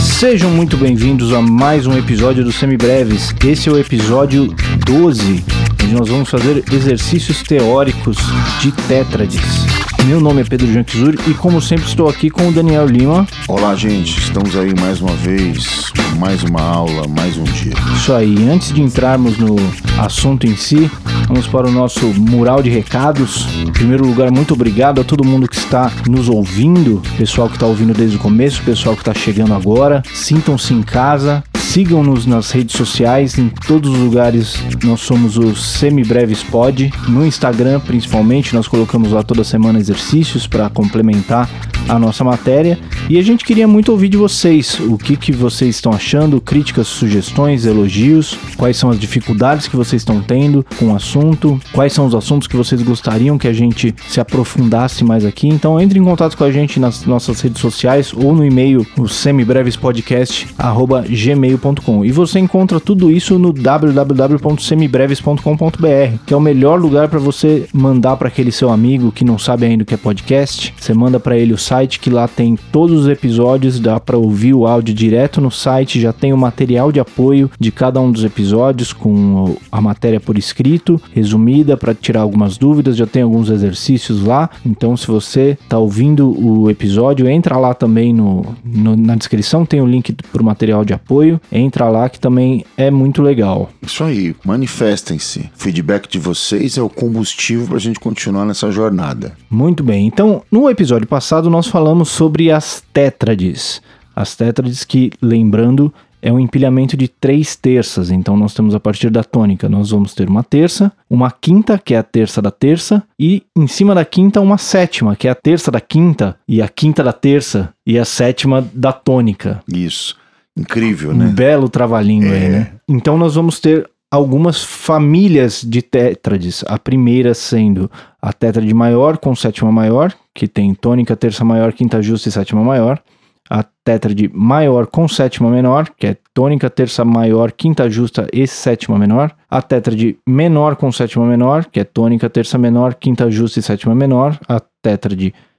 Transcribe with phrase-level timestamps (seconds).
[0.00, 3.34] Sejam muito bem-vindos a mais um episódio do Semibreves.
[3.44, 4.46] Esse é o episódio
[4.86, 5.44] 12,
[5.82, 8.16] onde nós vamos fazer exercícios teóricos
[8.62, 9.73] de tétrades.
[10.06, 13.26] Meu nome é Pedro Janquizuri e, como sempre, estou aqui com o Daniel Lima.
[13.48, 14.18] Olá, gente.
[14.18, 17.72] Estamos aí mais uma vez, mais uma aula, mais um dia.
[17.96, 18.36] Isso aí.
[18.50, 19.56] Antes de entrarmos no
[19.98, 20.90] assunto em si,
[21.26, 23.46] vamos para o nosso mural de recados.
[23.66, 27.66] Em primeiro lugar, muito obrigado a todo mundo que está nos ouvindo, pessoal que está
[27.66, 30.02] ouvindo desde o começo, pessoal que está chegando agora.
[30.12, 31.42] Sintam-se em casa.
[31.74, 36.88] Sigam-nos nas redes sociais, em todos os lugares nós somos o Semibreves Pod.
[37.08, 41.50] No Instagram, principalmente, nós colocamos lá toda semana exercícios para complementar
[41.88, 42.78] a nossa matéria.
[43.10, 46.86] E a gente queria muito ouvir de vocês o que, que vocês estão achando, críticas,
[46.86, 52.06] sugestões, elogios, quais são as dificuldades que vocês estão tendo com o assunto, quais são
[52.06, 55.48] os assuntos que vocês gostariam que a gente se aprofundasse mais aqui.
[55.48, 59.08] Então entre em contato com a gente nas nossas redes sociais ou no e-mail o
[59.08, 61.63] semibrevespodcast@gmail.com.
[62.04, 68.16] E você encontra tudo isso no www.semibreves.com.br, que é o melhor lugar para você mandar
[68.16, 70.74] para aquele seu amigo que não sabe ainda o que é podcast.
[70.78, 74.52] Você manda para ele o site que lá tem todos os episódios, dá para ouvir
[74.52, 78.24] o áudio direto no site, já tem o material de apoio de cada um dos
[78.24, 84.22] episódios com a matéria por escrito, resumida para tirar algumas dúvidas, já tem alguns exercícios
[84.22, 84.50] lá.
[84.66, 89.80] Então, se você está ouvindo o episódio, entra lá também no, no na descrição, tem
[89.80, 91.40] o link para o material de apoio.
[91.54, 93.70] Entra lá que também é muito legal.
[93.80, 95.48] Isso aí, manifestem-se.
[95.54, 99.36] Feedback de vocês é o combustível para a gente continuar nessa jornada.
[99.48, 100.04] Muito bem.
[100.06, 103.80] Então, no episódio passado nós falamos sobre as tétrades.
[104.16, 105.94] As tétrades que, lembrando,
[106.24, 108.10] é um empilhamento de três terças.
[108.10, 111.92] Então nós temos a partir da tônica, nós vamos ter uma terça, uma quinta, que
[111.92, 115.34] é a terça da terça, e em cima da quinta uma sétima, que é a
[115.34, 119.60] terça da quinta, e a quinta da terça, e a sétima da tônica.
[119.70, 120.16] Isso.
[120.56, 121.26] Incrível, né?
[121.26, 122.36] Um belo trabalhinho é.
[122.36, 122.72] aí, né?
[122.88, 126.64] Então nós vamos ter algumas famílias de tétrades.
[126.68, 127.90] A primeira sendo
[128.22, 132.62] a tétrade maior com sétima maior, que tem tônica, terça maior, quinta justa e sétima
[132.62, 133.02] maior.
[133.50, 138.98] A tétrade maior com sétima menor, que é tônica, terça maior, quinta justa e sétima
[138.98, 139.32] menor.
[139.50, 143.94] A tétrade menor com sétima menor, que é tônica, terça menor, quinta justa e sétima
[143.94, 144.38] menor.
[144.48, 145.53] A tétrade menor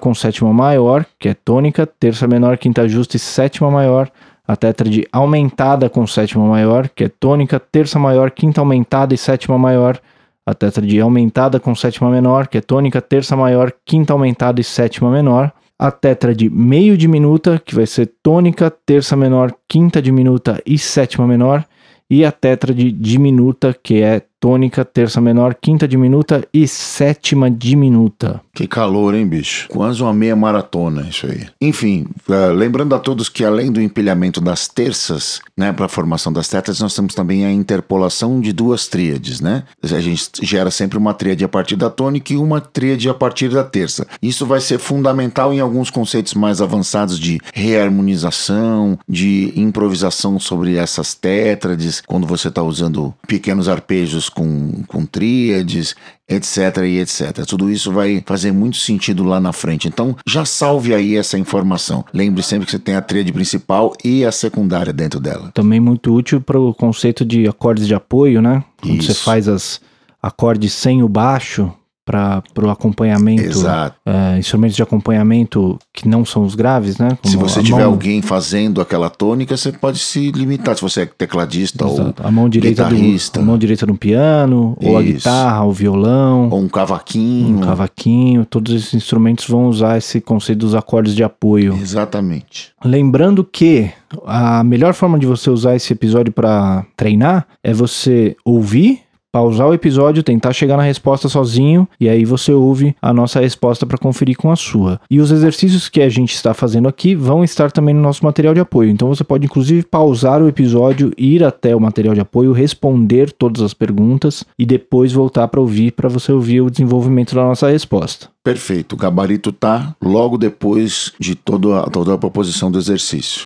[0.00, 4.10] com sétima maior, que é tônica, terça menor, quinta justa e sétima maior
[4.46, 9.56] a tétrade aumentada com sétima maior, que é tônica, terça maior, quinta aumentada e sétima
[9.56, 10.00] maior,
[10.44, 15.10] a tétrade aumentada com sétima menor, que é tônica, terça maior, quinta aumentada e sétima
[15.10, 21.26] menor, a tétrade meio diminuta, que vai ser tônica, terça menor, quinta diminuta e sétima
[21.26, 21.64] menor,
[22.10, 28.40] e a tétrade diminuta, que é tônica, terça menor, quinta diminuta e sétima diminuta.
[28.52, 29.68] Que calor, hein, bicho?
[29.68, 31.46] Quase uma meia maratona isso aí.
[31.60, 36.32] Enfim, uh, lembrando a todos que além do empilhamento das terças, né, para a formação
[36.32, 39.62] das tétrades, nós temos também a interpolação de duas tríades, né?
[39.80, 43.48] A gente gera sempre uma tríade a partir da tônica e uma tríade a partir
[43.48, 44.08] da terça.
[44.20, 51.14] Isso vai ser fundamental em alguns conceitos mais avançados de reharmonização, de improvisação sobre essas
[51.14, 55.94] tétrades, quando você está usando pequenos arpejos com, com tríades,
[56.28, 57.44] etc e etc.
[57.46, 59.88] Tudo isso vai fazer muito sentido lá na frente.
[59.88, 62.04] Então, já salve aí essa informação.
[62.12, 65.50] Lembre sempre que você tem a tríade principal e a secundária dentro dela.
[65.52, 68.64] Também muito útil para o conceito de acordes de apoio, né?
[68.80, 69.12] Quando isso.
[69.12, 69.80] você faz as
[70.22, 71.72] acordes sem o baixo,
[72.04, 73.96] para o acompanhamento, Exato.
[74.04, 77.16] É, instrumentos de acompanhamento que não são os graves, né?
[77.22, 77.92] Como se você tiver mão...
[77.92, 80.74] alguém fazendo aquela tônica, você pode se limitar.
[80.74, 82.22] Se você é tecladista Exato.
[82.22, 83.38] ou a mão direita guitarrista.
[83.38, 84.90] Do, a mão direita no piano, Isso.
[84.90, 86.48] ou a guitarra, o violão.
[86.50, 87.58] Ou um cavaquinho.
[87.58, 88.44] Um cavaquinho.
[88.44, 91.78] Todos esses instrumentos vão usar esse conceito dos acordes de apoio.
[91.80, 92.72] Exatamente.
[92.84, 93.90] Lembrando que
[94.26, 99.02] a melhor forma de você usar esse episódio para treinar é você ouvir
[99.32, 103.86] pausar o episódio, tentar chegar na resposta sozinho e aí você ouve a nossa resposta
[103.86, 105.00] para conferir com a sua.
[105.10, 108.52] E os exercícios que a gente está fazendo aqui vão estar também no nosso material
[108.52, 108.90] de apoio.
[108.90, 113.62] Então você pode inclusive pausar o episódio, ir até o material de apoio, responder todas
[113.62, 118.28] as perguntas e depois voltar para ouvir para você ouvir o desenvolvimento da nossa resposta.
[118.44, 118.94] Perfeito.
[118.94, 123.44] O gabarito tá logo depois de toda a, toda a proposição do exercício.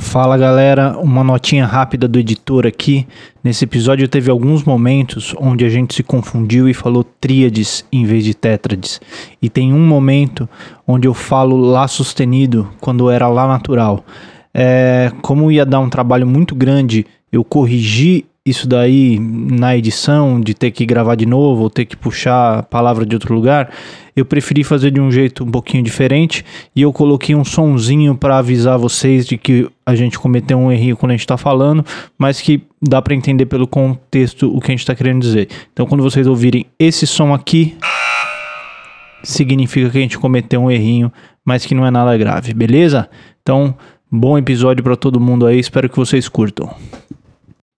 [0.00, 3.06] Fala galera, uma notinha rápida do editor aqui.
[3.44, 8.24] Nesse episódio teve alguns momentos onde a gente se confundiu e falou tríades em vez
[8.24, 9.00] de tétrades.
[9.40, 10.48] E tem um momento
[10.88, 14.02] onde eu falo lá sustenido quando era lá natural.
[14.52, 20.52] É, como ia dar um trabalho muito grande, eu corrigi isso daí na edição, de
[20.52, 23.72] ter que gravar de novo ou ter que puxar a palavra de outro lugar,
[24.14, 26.44] eu preferi fazer de um jeito um pouquinho diferente
[26.74, 30.96] e eu coloquei um sonzinho para avisar vocês de que a gente cometeu um errinho
[30.96, 31.84] quando a gente está falando,
[32.18, 35.48] mas que dá para entender pelo contexto o que a gente está querendo dizer.
[35.72, 37.76] Então, quando vocês ouvirem esse som aqui,
[39.22, 41.12] significa que a gente cometeu um errinho,
[41.44, 43.08] mas que não é nada grave, beleza?
[43.42, 43.74] Então,
[44.10, 46.74] bom episódio para todo mundo aí, espero que vocês curtam.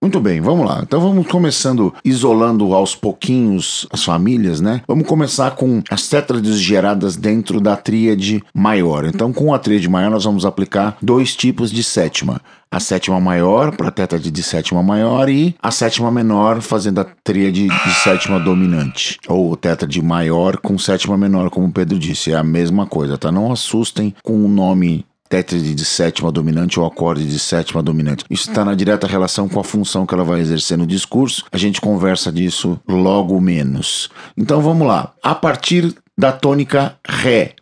[0.03, 0.81] Muito bem, vamos lá.
[0.83, 4.83] Então vamos começando isolando aos pouquinhos as famílias, né?
[4.89, 9.05] Vamos começar com as tétrades geradas dentro da tríade maior.
[9.05, 12.41] Então, com a tríade maior, nós vamos aplicar dois tipos de sétima.
[12.69, 17.07] A sétima maior para a tétrade de sétima maior e a sétima menor fazendo a
[17.23, 19.19] tríade de sétima dominante.
[19.29, 22.33] Ou tétrade maior com sétima menor, como o Pedro disse.
[22.33, 23.31] É a mesma coisa, tá?
[23.31, 28.23] Não assustem com o nome tétrade de sétima dominante ou acorde de sétima dominante.
[28.29, 31.47] Isso está na direta relação com a função que ela vai exercer no discurso.
[31.51, 34.11] A gente conversa disso logo menos.
[34.37, 35.15] Então vamos lá.
[35.23, 37.55] A partir da tônica Ré,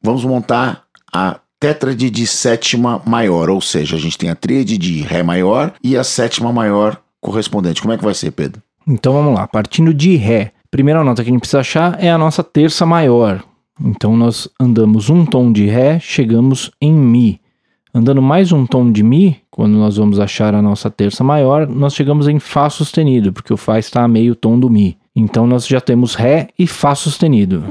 [0.00, 5.00] vamos montar a tétrade de sétima maior, ou seja, a gente tem a tríade de
[5.00, 7.82] Ré maior e a sétima maior correspondente.
[7.82, 8.62] Como é que vai ser, Pedro?
[8.86, 10.52] Então vamos lá, partindo de Ré.
[10.70, 13.42] Primeira nota que a gente precisa achar é a nossa terça maior,
[13.80, 17.40] então nós andamos um tom de Ré, chegamos em Mi.
[17.94, 21.94] Andando mais um tom de Mi, quando nós vamos achar a nossa terça maior, nós
[21.94, 24.96] chegamos em Fá sustenido, porque o Fá está a meio tom do Mi.
[25.14, 27.64] Então nós já temos Ré e Fá sustenido.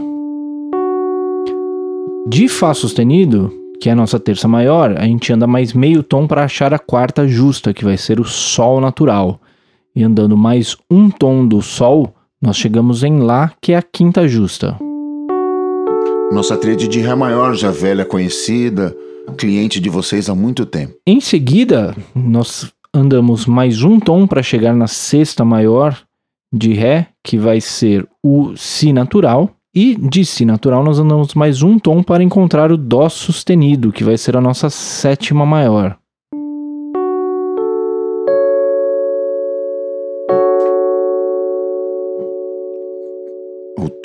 [2.27, 6.25] De Fá sustenido, que é a nossa terça maior, a gente anda mais meio tom
[6.25, 9.39] para achar a quarta justa, que vai ser o Sol natural.
[9.95, 14.27] E andando mais um tom do Sol, nós chegamos em Lá, que é a quinta
[14.27, 14.77] justa.
[16.31, 18.95] Nossa tríade de Ré maior, já velha conhecida,
[19.37, 20.93] cliente de vocês há muito tempo.
[21.05, 25.97] Em seguida, nós andamos mais um tom para chegar na sexta maior
[26.53, 29.51] de Ré, que vai ser o Si natural.
[29.73, 34.03] E de Si natural, nós andamos mais um tom para encontrar o Dó sustenido, que
[34.03, 35.96] vai ser a nossa sétima maior.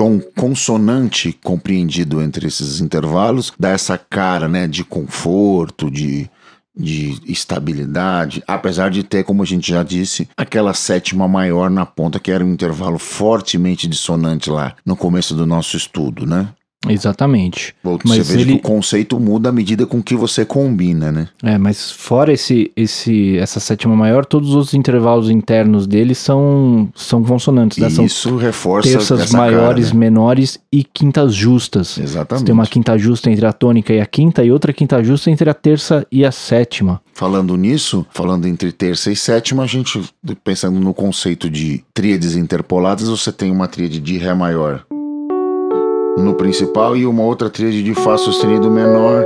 [0.02, 6.28] Tom consonante compreendido entre esses intervalos dá essa cara né, de conforto, de,
[6.76, 12.19] de estabilidade, apesar de ter, como a gente já disse, aquela sétima maior na ponta,
[12.19, 16.49] que era um intervalo fortemente dissonante lá no começo do nosso estudo, né?
[16.88, 17.75] Exatamente.
[17.82, 18.52] Você mas veja ele...
[18.52, 21.29] que o conceito muda à medida com que você combina, né?
[21.43, 27.23] É, mas fora esse, esse, essa sétima maior, todos os intervalos internos dele são, são
[27.23, 27.79] consonantes.
[27.79, 27.88] Né?
[27.88, 30.00] São Isso reforça terças maiores, cara, né?
[30.00, 31.99] menores e quintas justas.
[31.99, 32.40] Exatamente.
[32.40, 35.31] Você tem uma quinta justa entre a tônica e a quinta e outra quinta justa
[35.31, 37.00] entre a terça e a sétima.
[37.14, 40.02] Falando nisso, falando entre terça e sétima, a gente,
[40.43, 44.85] pensando no conceito de tríades interpoladas, você tem uma tríade de Ré maior
[46.17, 49.25] no principal e uma outra tríade de Fá sustenido menor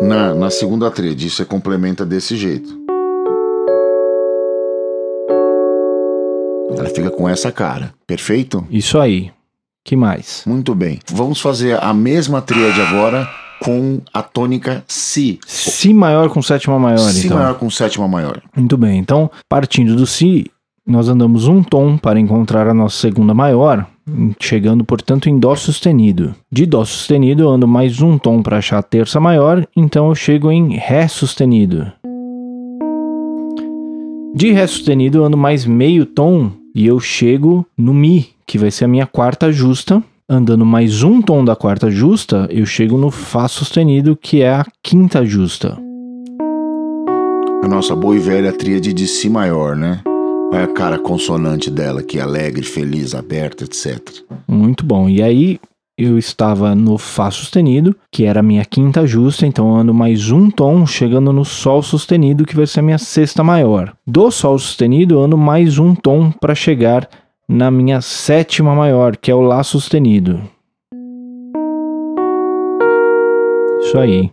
[0.00, 1.26] na, na segunda tríade.
[1.26, 2.80] Isso é complementa desse jeito.
[6.76, 8.66] Ela fica com essa cara, perfeito?
[8.70, 9.30] Isso aí.
[9.84, 10.44] Que mais?
[10.46, 11.00] Muito bem.
[11.10, 13.28] Vamos fazer a mesma tríade agora
[13.62, 15.38] com a tônica Si.
[15.46, 17.36] Si maior com sétima maior, si então.
[17.36, 18.40] Si maior com sétima maior.
[18.56, 18.98] Muito bem.
[18.98, 20.50] Então, partindo do Si,
[20.86, 23.86] nós andamos um tom para encontrar a nossa segunda maior,
[24.40, 26.34] chegando, portanto, em Dó sustenido.
[26.50, 30.14] De Dó sustenido, eu ando mais um tom para achar a terça maior, então eu
[30.14, 31.92] chego em Ré sustenido.
[34.34, 38.70] De Ré sustenido, eu ando mais meio tom e eu chego no Mi, que vai
[38.70, 40.02] ser a minha quarta justa.
[40.28, 44.64] Andando mais um tom da quarta justa, eu chego no Fá sustenido, que é a
[44.82, 45.78] quinta justa.
[47.62, 50.00] A nossa boa e velha tríade de Si maior, né?
[50.52, 53.98] Olha a cara consonante dela, que é alegre, feliz, aberta, etc.
[54.46, 55.08] Muito bom.
[55.08, 55.58] E aí
[55.96, 60.50] eu estava no Fá sustenido, que era a minha quinta justa, então ando mais um
[60.50, 63.94] tom, chegando no Sol sustenido, que vai ser a minha sexta maior.
[64.06, 67.08] Do Sol sustenido, ando mais um tom para chegar
[67.48, 70.38] na minha sétima maior, que é o Lá sustenido.
[73.80, 74.30] Isso aí.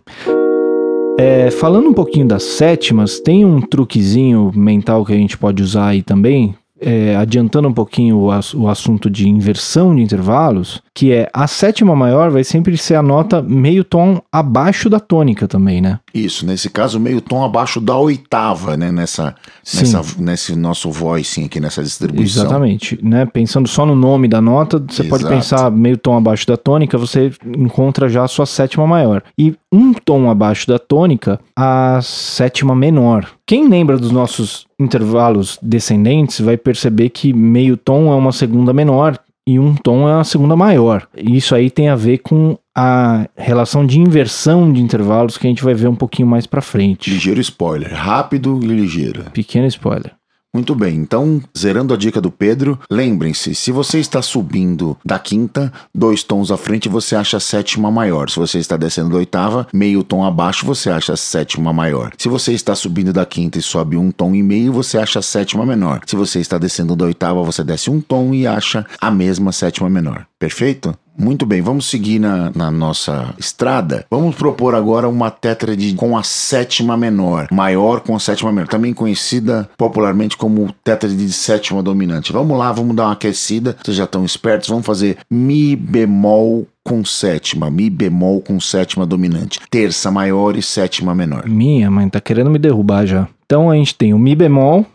[1.22, 5.88] É, falando um pouquinho das sétimas, tem um truquezinho mental que a gente pode usar
[5.88, 11.30] aí também, é, adiantando um pouquinho o, o, assunto de inversão de intervalos, que é
[11.32, 15.98] a sétima maior vai sempre ser a nota meio tom abaixo da tônica também, né?
[16.12, 18.92] Isso, nesse caso, meio tom abaixo da oitava, né?
[18.92, 19.34] Nessa,
[19.74, 22.44] nessa, nesse nosso voicing aqui, nessa distribuição.
[22.44, 23.24] Exatamente, né?
[23.24, 25.08] Pensando só no nome da nota, você Exato.
[25.08, 29.22] pode pensar meio tom abaixo da tônica, você encontra já a sua sétima maior.
[29.38, 33.26] E um tom abaixo da tônica, a sétima menor.
[33.46, 39.18] Quem lembra dos nossos intervalos descendentes vai perceber que meio tom é uma segunda menor
[39.46, 41.08] e um tom é uma segunda maior.
[41.16, 45.64] Isso aí tem a ver com a relação de inversão de intervalos que a gente
[45.64, 47.10] vai ver um pouquinho mais para frente.
[47.10, 49.24] Ligeiro spoiler, rápido e ligeiro.
[49.32, 50.19] Pequeno spoiler.
[50.52, 55.72] Muito bem, então, zerando a dica do Pedro, lembrem-se: se você está subindo da quinta,
[55.94, 58.28] dois tons à frente, você acha a sétima maior.
[58.28, 62.12] Se você está descendo da oitava, meio tom abaixo, você acha a sétima maior.
[62.18, 65.22] Se você está subindo da quinta e sobe um tom e meio, você acha a
[65.22, 66.00] sétima menor.
[66.04, 69.88] Se você está descendo da oitava, você desce um tom e acha a mesma sétima
[69.88, 70.26] menor.
[70.36, 70.98] Perfeito?
[71.18, 74.06] Muito bem, vamos seguir na, na, nossa estrada.
[74.10, 78.94] Vamos propor agora uma tétrade com a sétima menor, maior com a sétima menor, também
[78.94, 82.32] conhecida popularmente como tétrade de sétima dominante.
[82.32, 83.76] Vamos lá, vamos dar uma aquecida.
[83.82, 84.68] Vocês já estão espertos?
[84.68, 91.14] Vamos fazer Mi bemol com sétima, Mi bemol com sétima dominante, terça maior e sétima
[91.14, 91.46] menor.
[91.46, 93.28] Minha mãe tá querendo me derrubar já.
[93.44, 94.86] Então a gente tem o Mi bemol,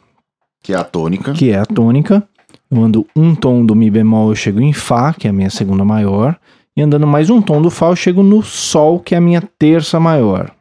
[0.64, 2.24] que é a tônica, que é a tônica.
[2.70, 5.50] Eu ando um tom do Mi bemol, eu chego em Fá, que é a minha
[5.50, 6.36] segunda maior.
[6.76, 9.42] E andando mais um tom do Fá, eu chego no Sol, que é a minha
[9.42, 10.52] terça maior.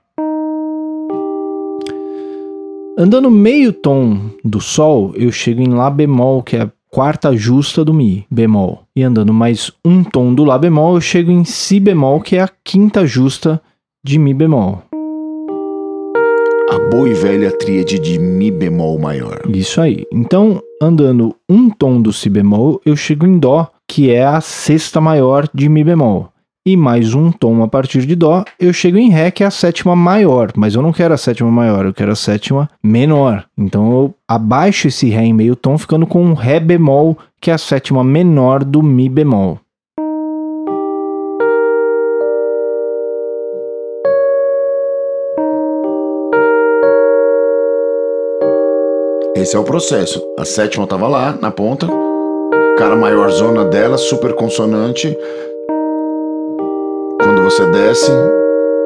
[2.97, 7.85] Andando meio tom do Sol, eu chego em Lá bemol, que é a quarta justa
[7.85, 8.83] do Mi bemol.
[8.95, 12.43] E andando mais um tom do Lá bemol, eu chego em Si bemol, que é
[12.43, 13.61] a quinta justa
[14.05, 14.83] de Mi bemol
[16.75, 19.43] a boa e velha tríade de Mi bemol maior.
[19.49, 20.05] Isso aí.
[20.13, 25.01] Então, andando um tom do Si bemol, eu chego em Dó, que é a sexta
[25.01, 26.31] maior de Mi bemol.
[26.67, 29.53] E mais um tom a partir de Dó, eu chego em Ré, que é a
[29.53, 30.51] sétima maior.
[30.57, 33.45] Mas eu não quero a sétima maior, eu quero a sétima menor.
[33.57, 37.59] Então eu abaixo esse Ré em meio tom, ficando com Ré bemol, que é a
[37.59, 39.61] sétima menor do Mi bemol.
[49.45, 50.27] Esse é o processo.
[50.39, 51.87] A sétima estava lá, na ponta.
[52.79, 55.15] Cara maior zona dela, super consonante.
[57.23, 58.11] Quando você desce,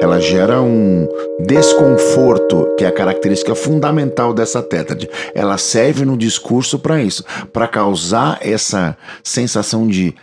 [0.01, 1.07] ela gera um
[1.47, 5.09] desconforto, que é a característica fundamental dessa tétrade.
[5.33, 7.23] Ela serve no discurso para isso,
[7.53, 10.13] para causar essa sensação de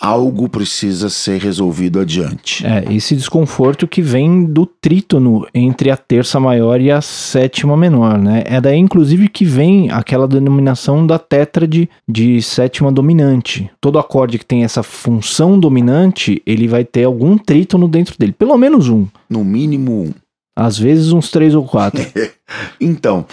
[0.00, 2.64] algo precisa ser resolvido adiante.
[2.66, 8.18] É, esse desconforto que vem do trítono entre a terça maior e a sétima menor,
[8.18, 8.42] né?
[8.46, 13.70] É daí, inclusive, que vem aquela denominação da tétrade de sétima dominante.
[13.80, 18.56] Todo acorde que tem essa função dominante, ele vai ter algum trítono dentro dele, pelo
[18.58, 19.06] menos um.
[19.28, 20.12] No mínimo um.
[20.54, 22.04] Às vezes uns três ou quatro.
[22.80, 23.26] então,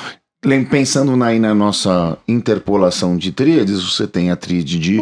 [0.70, 5.02] pensando aí na nossa interpolação de tríades, você tem a tríade de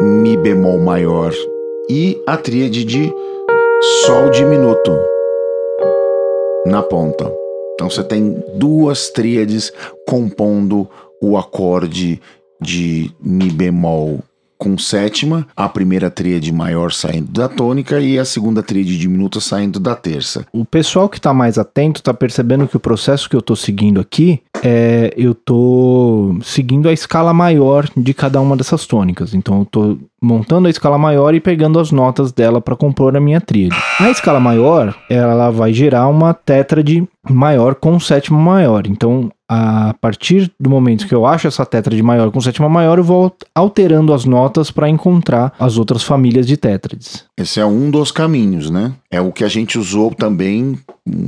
[0.00, 1.32] Mi bemol maior
[1.88, 3.12] e a tríade de
[4.04, 4.96] Sol diminuto
[6.66, 7.32] na ponta.
[7.74, 9.72] Então você tem duas tríades
[10.06, 10.88] compondo
[11.20, 12.20] o acorde
[12.60, 14.20] de Mi bemol
[14.62, 19.80] com sétima, a primeira tríade maior saindo da tônica e a segunda tríade diminuta saindo
[19.80, 20.46] da terça.
[20.52, 24.00] O pessoal que está mais atento está percebendo que o processo que eu estou seguindo
[24.00, 29.34] aqui é eu estou seguindo a escala maior de cada uma dessas tônicas.
[29.34, 33.20] Então eu estou montando a escala maior e pegando as notas dela para compor a
[33.20, 33.74] minha tríade.
[33.98, 38.86] A escala maior, ela vai gerar uma tétrade maior com sétima maior.
[38.86, 43.04] Então, a partir do momento que eu acho essa tétrade maior com sétima maior, eu
[43.04, 47.24] vou alterando as notas para encontrar as outras famílias de tétrades.
[47.38, 48.92] Esse é um dos caminhos, né?
[49.12, 50.78] É o que a gente usou também,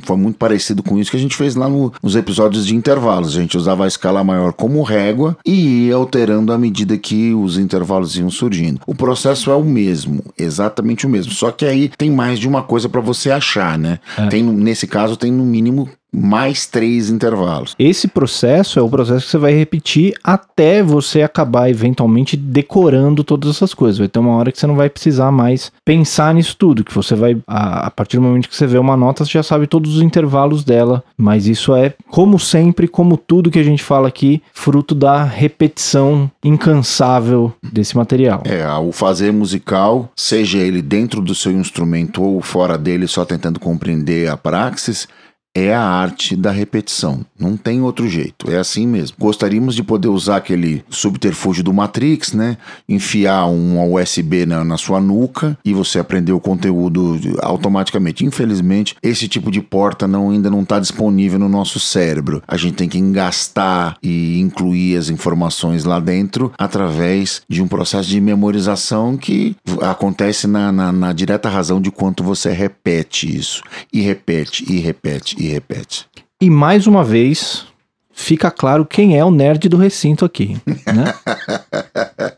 [0.02, 3.36] foi muito parecido com isso que a gente fez lá no, nos episódios de intervalos.
[3.36, 7.58] A gente usava a escala maior como régua e ia alterando à medida que os
[7.58, 8.80] intervalos iam surgindo.
[8.86, 11.32] O processo é o mesmo, exatamente o mesmo.
[11.32, 13.98] Só que aí tem mais de uma coisa para você achar, né?
[14.16, 14.28] É.
[14.28, 17.74] Tem, nesse caso, tem no mínimo mais três intervalos.
[17.78, 23.50] Esse processo é o processo que você vai repetir até você acabar eventualmente decorando todas
[23.50, 23.98] essas coisas.
[23.98, 27.14] Vai ter uma hora que você não vai precisar mais pensar nisso tudo, que você
[27.14, 29.96] vai, a, a partir do momento que você vê uma nota, você já sabe todos
[29.96, 31.02] os intervalos dela.
[31.16, 36.30] Mas isso é, como sempre, como tudo que a gente fala aqui, fruto da repetição
[36.42, 38.42] incansável desse material.
[38.44, 43.58] É, o fazer musical, seja ele dentro do seu instrumento ou fora dele, só tentando
[43.58, 45.08] compreender a praxis,
[45.54, 47.24] é a arte da repetição.
[47.38, 49.16] Não tem outro jeito, é assim mesmo.
[49.18, 52.56] Gostaríamos de poder usar aquele subterfúgio do Matrix, né?
[52.88, 58.24] Enfiar um USB na, na sua nuca e você aprender o conteúdo automaticamente.
[58.24, 62.42] Infelizmente, esse tipo de porta não, ainda não está disponível no nosso cérebro.
[62.48, 68.08] A gente tem que engastar e incluir as informações lá dentro através de um processo
[68.08, 73.62] de memorização que acontece na, na, na direta razão de quanto você repete isso.
[73.92, 76.06] E repete, e repete, e repete.
[76.40, 77.66] E mais uma vez,
[78.12, 81.14] fica claro quem é o nerd do recinto aqui, né?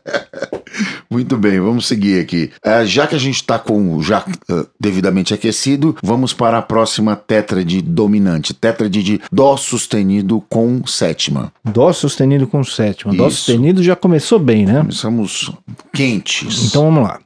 [1.09, 2.51] Muito bem, vamos seguir aqui.
[2.65, 4.19] Uh, já que a gente está com já
[4.51, 8.53] uh, devidamente aquecido, vamos para a próxima tétrade dominante.
[8.53, 11.51] Tétrade de Dó sustenido com sétima.
[11.63, 13.13] Dó sustenido com sétima.
[13.13, 13.23] Isso.
[13.23, 14.79] Dó sustenido já começou bem, né?
[14.79, 15.51] Começamos
[15.93, 16.65] quentes.
[16.65, 17.19] Então vamos lá.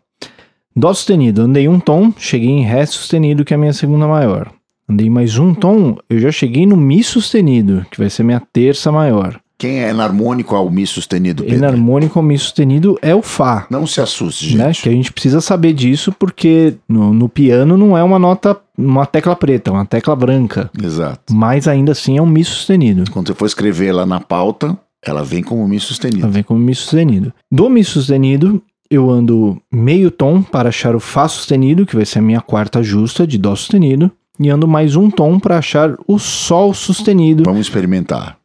[0.76, 4.52] Dó sustenido, andei um tom, cheguei em Ré sustenido, que é a minha segunda maior.
[4.92, 8.92] Andei mais um tom, eu já cheguei no Mi sustenido, que vai ser minha terça
[8.92, 9.40] maior.
[9.58, 11.60] Quem é enarmônico ao Mi sustenido, Pedro?
[11.60, 13.66] Enarmônico ao Mi sustenido é o Fá.
[13.70, 14.58] Não se assuste, gente.
[14.58, 14.74] Né?
[14.74, 19.06] Que a gente precisa saber disso, porque no, no piano não é uma nota, uma
[19.06, 20.70] tecla preta, é uma tecla branca.
[20.78, 21.34] Exato.
[21.34, 23.10] Mas ainda assim é um Mi sustenido.
[23.12, 26.24] Quando você for escrever lá na pauta, ela vem como Mi sustenido.
[26.24, 27.32] Ela vem como Mi sustenido.
[27.50, 32.20] Do Mi sustenido, eu ando meio tom para achar o Fá sustenido, que vai ser
[32.20, 36.18] a minha quarta justa de Dó sustenido e ando mais um tom para achar o
[36.18, 37.44] Sol sustenido.
[37.44, 38.38] Vamos experimentar.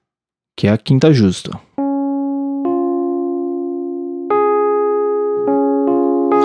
[0.56, 1.58] Que é a quinta justa.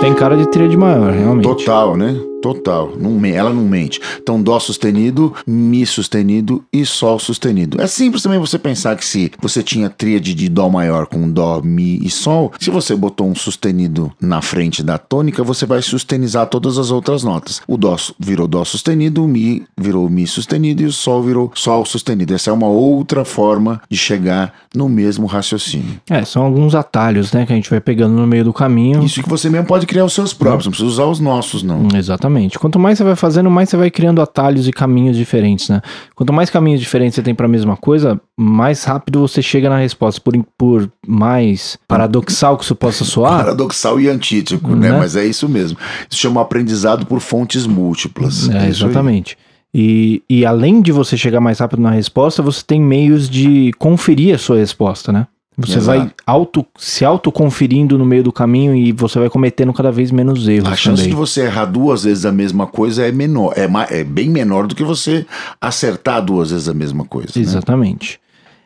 [0.00, 1.44] Tem cara de tríade maior, realmente.
[1.44, 2.31] Total, né?
[2.42, 2.92] Total.
[2.98, 4.00] Não, ela não mente.
[4.20, 7.80] Então, Dó sustenido, Mi sustenido e Sol sustenido.
[7.80, 11.62] É simples também você pensar que se você tinha tríade de Dó maior com Dó,
[11.62, 16.48] Mi e Sol, se você botou um sustenido na frente da tônica, você vai sustenizar
[16.48, 17.62] todas as outras notas.
[17.68, 21.86] O Dó virou Dó sustenido, o Mi virou Mi sustenido e o Sol virou Sol
[21.86, 22.34] sustenido.
[22.34, 26.00] Essa é uma outra forma de chegar no mesmo raciocínio.
[26.10, 29.04] É, são alguns atalhos, né, que a gente vai pegando no meio do caminho.
[29.04, 31.62] Isso que você mesmo pode criar os seus próprios, não, não precisa usar os nossos,
[31.62, 31.86] não.
[31.94, 32.31] Exatamente.
[32.32, 32.58] Exatamente.
[32.58, 35.80] Quanto mais você vai fazendo, mais você vai criando atalhos e caminhos diferentes, né?
[36.14, 39.78] Quanto mais caminhos diferentes você tem para a mesma coisa, mais rápido você chega na
[39.78, 40.20] resposta.
[40.20, 43.38] Por, por mais paradoxal que isso possa soar.
[43.44, 44.90] Paradoxal e antítico, né?
[44.90, 44.98] né?
[44.98, 45.78] Mas é isso mesmo.
[46.08, 48.48] Isso chama aprendizado por fontes múltiplas.
[48.48, 49.36] É, é exatamente.
[49.74, 54.34] E, e além de você chegar mais rápido na resposta, você tem meios de conferir
[54.34, 55.26] a sua resposta, né?
[55.58, 55.98] Você Exato.
[55.98, 60.48] vai auto, se autoconferindo no meio do caminho e você vai cometendo cada vez menos
[60.48, 60.72] erros.
[60.72, 61.10] A chance também.
[61.10, 64.74] de você errar duas vezes a mesma coisa é menor, é, é bem menor do
[64.74, 65.26] que você
[65.60, 67.32] acertar duas vezes a mesma coisa.
[67.36, 67.42] Né?
[67.42, 68.18] Exatamente.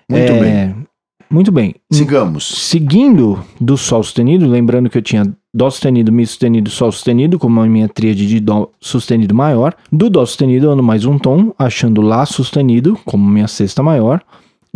[0.09, 0.19] Né?
[0.19, 0.87] Muito é, bem.
[1.29, 1.75] Muito bem.
[1.93, 2.47] Sigamos.
[2.47, 7.61] Seguindo do Sol sustenido, lembrando que eu tinha Dó sustenido, Mi sustenido, Sol sustenido, como
[7.61, 9.75] a minha tríade de Dó sustenido maior.
[9.91, 14.23] Do Dó sustenido eu ando mais um tom, achando Lá sustenido, como minha sexta maior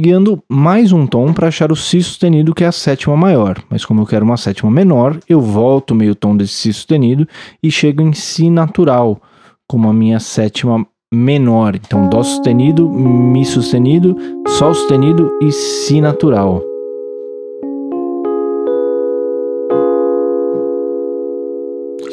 [0.00, 3.62] guiando mais um tom para achar o Si sustenido, que é a sétima maior.
[3.68, 7.28] Mas como eu quero uma sétima menor, eu volto meio tom desse Si sustenido
[7.62, 9.20] e chego em Si natural,
[9.68, 11.76] como a minha sétima menor.
[11.76, 14.16] Então, Dó sustenido, Mi sustenido,
[14.48, 16.69] Sol sustenido e Si natural.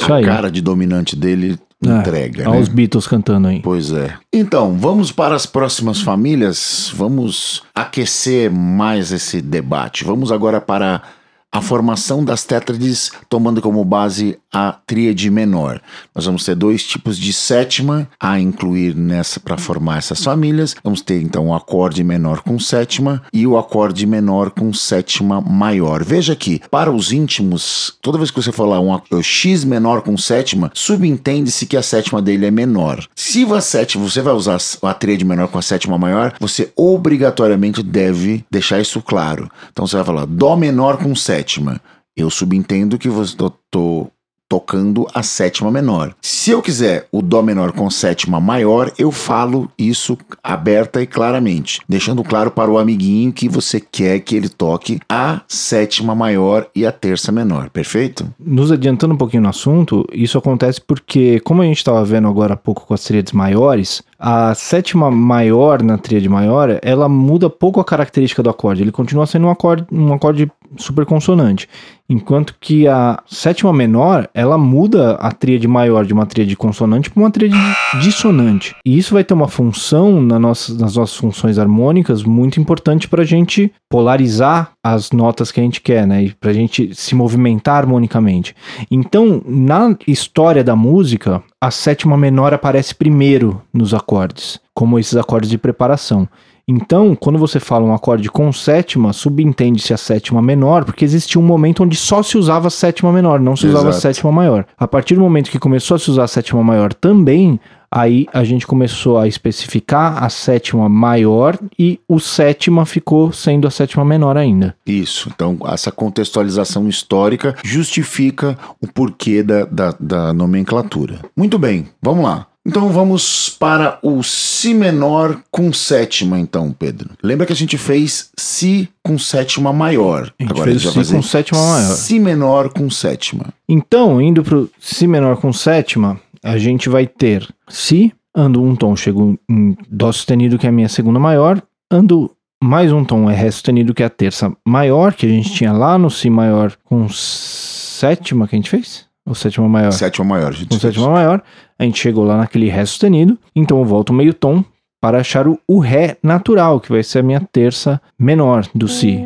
[0.07, 0.25] Isso a aí.
[0.25, 2.43] cara de dominante dele é, entrega.
[2.49, 2.59] Olha né?
[2.61, 3.61] os Beatles cantando aí.
[3.61, 4.15] Pois é.
[4.33, 6.91] Então, vamos para as próximas famílias.
[6.95, 10.03] Vamos aquecer mais esse debate.
[10.03, 11.03] Vamos agora para
[11.51, 15.81] a formação das tétrades tomando como base a tríade menor.
[16.13, 20.75] Nós vamos ter dois tipos de sétima a incluir nessa para formar essas famílias.
[20.83, 26.03] Vamos ter então o acorde menor com sétima e o acorde menor com sétima maior.
[26.03, 30.71] Veja aqui, para os íntimos, toda vez que você falar um x menor com sétima,
[30.73, 33.05] subentende-se que a sétima dele é menor.
[33.15, 37.81] Se a sétima, você vai usar a tríade menor com a sétima maior, você obrigatoriamente
[37.81, 39.49] deve deixar isso claro.
[39.71, 41.81] Então você vai falar dó menor com sétima sétima.
[42.15, 43.35] Eu subentendo que você
[43.69, 44.11] tô,
[44.47, 46.13] tocando a sétima menor.
[46.21, 51.81] Se eu quiser o dó menor com sétima maior, eu falo isso aberta e claramente,
[51.87, 56.85] deixando claro para o amiguinho que você quer que ele toque a sétima maior e
[56.85, 58.27] a terça menor, perfeito?
[58.39, 62.53] Nos adiantando um pouquinho no assunto, isso acontece porque, como a gente estava vendo agora
[62.53, 67.79] há pouco com as tríades maiores, a sétima maior na tríade maior, ela muda pouco
[67.79, 68.81] a característica do acorde.
[68.81, 71.67] Ele continua sendo um acorde, um acorde super consonante.
[72.09, 77.21] Enquanto que a sétima menor, ela muda a tríade maior de uma tríade consonante para
[77.21, 77.57] uma tríade
[78.01, 78.75] dissonante.
[78.85, 83.23] E isso vai ter uma função na nossa, nas nossas funções harmônicas muito importante para
[83.23, 86.23] a gente polarizar as notas que a gente quer, né?
[86.23, 88.55] E para a gente se movimentar harmonicamente.
[88.89, 95.49] Então, na história da música, a sétima menor aparece primeiro nos acordes, como esses acordes
[95.49, 96.27] de preparação.
[96.69, 101.45] Então, quando você fala um acorde com sétima, subentende-se a sétima menor, porque existia um
[101.45, 104.65] momento onde só se usava a sétima menor, não se usava a sétima maior.
[104.77, 107.57] A partir do momento que começou a se usar a sétima maior também,
[107.89, 113.71] aí a gente começou a especificar a sétima maior e o sétima ficou sendo a
[113.71, 114.75] sétima menor ainda.
[114.85, 115.31] Isso.
[115.33, 121.19] Então, essa contextualização histórica justifica o porquê da, da, da nomenclatura.
[121.33, 122.47] Muito bem, vamos lá.
[122.67, 127.11] Então vamos para o Si menor com sétima, então, Pedro.
[127.23, 130.33] Lembra que a gente fez Si com sétima maior.
[130.37, 131.95] A gente Agora fez a gente Si com sétima maior.
[131.95, 133.45] Si menor com sétima.
[133.69, 138.75] Então, indo para o Si menor com sétima, a gente vai ter Si, ando um
[138.75, 142.29] tom, chego em Dó sustenido, que é a minha segunda maior, ando
[142.61, 145.71] mais um tom, é Ré sustenido, que é a terça maior, que a gente tinha
[145.71, 149.06] lá no Si maior com sétima que a gente fez?
[149.27, 149.91] Ou sétima maior?
[149.91, 150.69] Sétima maior, gente.
[150.69, 151.43] Com sétima maior.
[151.77, 153.37] A gente chegou lá naquele Ré sustenido.
[153.53, 154.63] Então eu volto meio tom
[155.01, 159.19] para achar o, o Ré natural, que vai ser a minha terça menor do Si.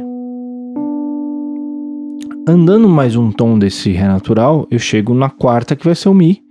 [2.47, 6.15] Andando mais um tom desse Ré natural, eu chego na quarta, que vai ser o
[6.15, 6.41] Mi.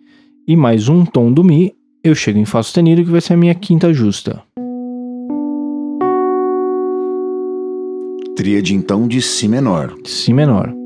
[0.47, 3.37] E mais um tom do Mi, eu chego em Fá sustenido, que vai ser a
[3.37, 4.43] minha quinta justa.
[8.37, 9.93] Tríade então de Si menor.
[10.05, 10.80] Si menor.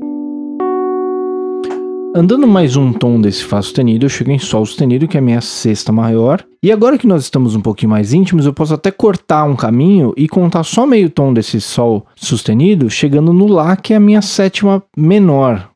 [2.17, 5.21] Andando mais um tom desse Fá sustenido, eu chego em Sol sustenido, que é a
[5.21, 6.41] minha sexta maior.
[6.63, 10.13] E agora que nós estamos um pouquinho mais íntimos, eu posso até cortar um caminho
[10.15, 14.21] e contar só meio tom desse Sol sustenido, chegando no Lá, que é a minha
[14.21, 15.69] sétima menor.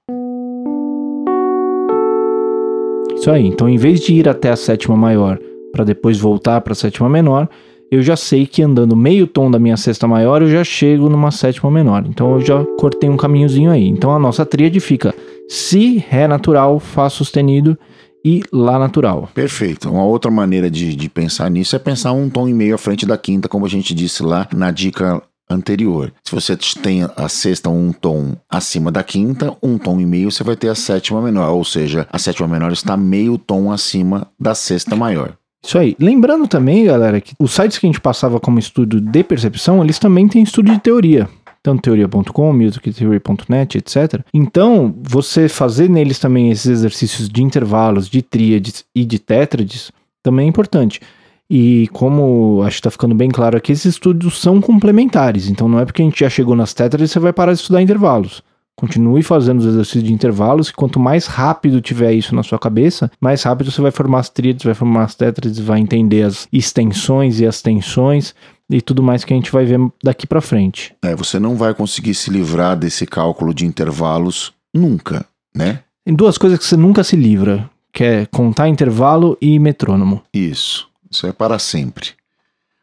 [3.18, 3.46] Isso aí.
[3.46, 5.38] Então, em vez de ir até a sétima maior
[5.74, 7.50] para depois voltar para a sétima menor,
[7.92, 11.32] eu já sei que andando meio tom da minha sexta maior, eu já chego numa
[11.32, 12.06] sétima menor.
[12.08, 13.90] Então, eu já cortei um caminhozinho aí.
[13.90, 15.14] Então, a nossa tríade fica
[15.50, 17.76] Si, Ré natural, Fá sustenido
[18.24, 19.30] e Lá natural.
[19.34, 19.90] Perfeito.
[19.90, 23.04] Uma outra maneira de, de pensar nisso é pensar um tom e meio à frente
[23.04, 26.14] da quinta, como a gente disse lá na dica anterior.
[26.24, 30.44] Se você tem a sexta um tom acima da quinta, um tom e meio você
[30.44, 34.54] vai ter a sétima menor, ou seja, a sétima menor está meio tom acima da
[34.54, 35.34] sexta maior.
[35.66, 35.96] Isso aí.
[36.00, 39.98] Lembrando também, galera, que os sites que a gente passava como estudo de percepção, eles
[39.98, 41.28] também têm estudo de teoria
[41.62, 44.22] tanto teoria.com, musictheory.net, etc.
[44.34, 49.92] Então, você fazer neles também esses exercícios de intervalos, de tríades e de tétrades
[50.24, 51.02] também é importante.
[51.50, 55.50] E como acho que está ficando bem claro aqui, esses estudos são complementares.
[55.50, 57.82] Então não é porque a gente já chegou nas tétrades você vai parar de estudar
[57.82, 58.44] intervalos.
[58.80, 63.12] Continue fazendo os exercícios de intervalos, e quanto mais rápido tiver isso na sua cabeça,
[63.20, 67.42] mais rápido você vai formar as tríades, vai formar as tétrades, vai entender as extensões
[67.42, 68.34] e as tensões
[68.70, 70.96] e tudo mais que a gente vai ver daqui para frente.
[71.02, 75.82] É, você não vai conseguir se livrar desse cálculo de intervalos nunca, né?
[76.06, 80.24] Tem duas coisas que você nunca se livra, que é contar intervalo e metrônomo.
[80.34, 82.12] Isso, isso é para sempre.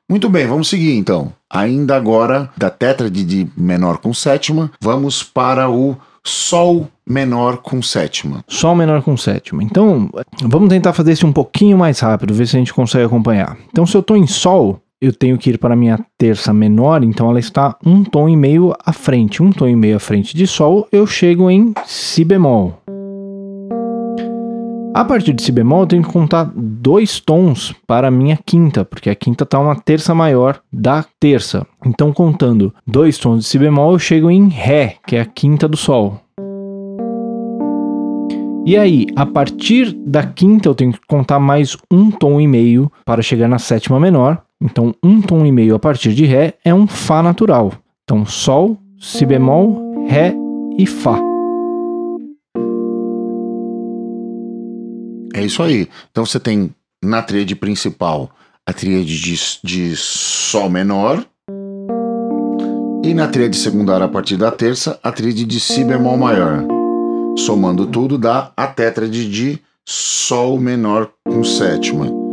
[0.08, 1.32] Muito bem, vamos seguir então.
[1.50, 8.44] Ainda agora, da tétrade de menor com sétima, vamos para o Sol menor com sétima.
[8.48, 9.62] Sol menor com sétima.
[9.62, 10.10] Então,
[10.42, 13.56] vamos tentar fazer isso um pouquinho mais rápido, ver se a gente consegue acompanhar.
[13.70, 17.04] Então, se eu estou em Sol, eu tenho que ir para a minha terça menor,
[17.04, 19.42] então ela está um tom e meio à frente.
[19.42, 22.80] Um tom e meio à frente de Sol, eu chego em Si bemol.
[24.96, 28.82] A partir de Si bemol, eu tenho que contar dois tons para a minha quinta,
[28.82, 31.66] porque a quinta está uma terça maior da terça.
[31.84, 35.68] Então, contando dois tons de Si bemol, eu chego em Ré, que é a quinta
[35.68, 36.18] do Sol.
[38.64, 42.90] E aí, a partir da quinta, eu tenho que contar mais um tom e meio
[43.04, 44.40] para chegar na sétima menor.
[44.58, 47.70] Então, um tom e meio a partir de Ré é um Fá natural.
[48.04, 49.78] Então, Sol, Si bemol,
[50.08, 50.34] Ré
[50.78, 51.35] e Fá.
[55.36, 55.86] É isso aí.
[56.10, 58.30] Então você tem na tríade principal
[58.64, 61.22] a tríade de, de Sol menor.
[63.04, 66.64] E na tríade secundária, a partir da terça, a tríade de Si bemol maior.
[67.36, 72.25] Somando tudo, dá a tétrade de Sol menor com sétima.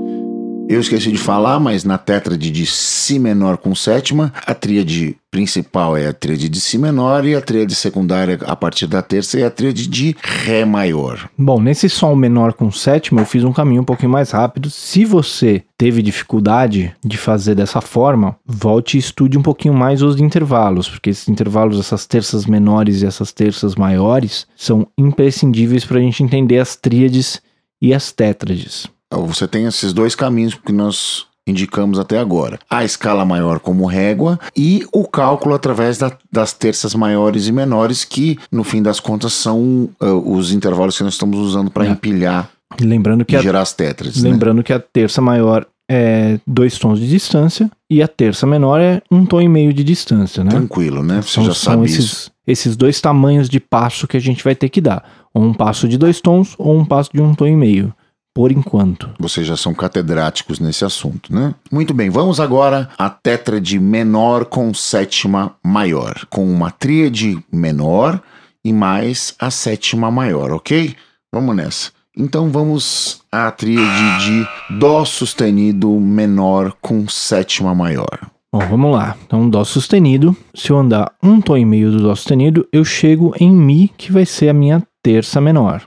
[0.69, 5.95] Eu esqueci de falar, mas na tétrade de Si menor com sétima, a tríade principal
[5.95, 9.43] é a tríade de Si menor e a tríade secundária a partir da terça é
[9.43, 11.30] a tríade de Ré maior.
[11.38, 14.69] Bom, nesse Sol menor com sétima eu fiz um caminho um pouquinho mais rápido.
[14.69, 20.19] Se você teve dificuldade de fazer dessa forma, volte e estude um pouquinho mais os
[20.19, 26.02] intervalos, porque esses intervalos, essas terças menores e essas terças maiores, são imprescindíveis para a
[26.02, 27.41] gente entender as tríades
[27.82, 28.88] e as tétrades.
[29.15, 32.60] Você tem esses dois caminhos que nós indicamos até agora.
[32.69, 38.04] A escala maior como régua e o cálculo através da, das terças maiores e menores,
[38.04, 41.89] que no fim das contas são uh, os intervalos que nós estamos usando para é.
[41.89, 42.49] empilhar
[42.82, 44.32] Lembrando que, e a, gerar as tétrades, né?
[44.32, 49.02] lembrando que a terça maior é dois tons de distância e a terça menor é
[49.12, 50.49] um tom e meio de distância, né?
[50.49, 51.21] Tranquilo, né?
[51.21, 52.32] Você São, já são sabe esses, isso.
[52.47, 55.04] esses dois tamanhos de passo que a gente vai ter que dar.
[55.34, 57.93] Ou um passo de dois tons ou um passo de um tom e meio,
[58.34, 59.10] por enquanto.
[59.19, 61.54] Vocês já são catedráticos nesse assunto, né?
[61.72, 68.22] Muito bem, vamos agora à tétrade menor com sétima maior, com uma tríade menor
[68.65, 70.96] e mais a sétima maior, ok?
[71.32, 71.91] Vamos nessa.
[72.15, 78.34] Então vamos à tríade de Dó sustenido menor com sétima maior.
[78.54, 79.17] Bom, vamos lá.
[79.26, 80.38] Então, Dó sustenido.
[80.54, 84.12] Se eu andar um tom e meio do Dó sustenido, eu chego em Mi, que
[84.12, 85.82] vai ser a minha terça menor.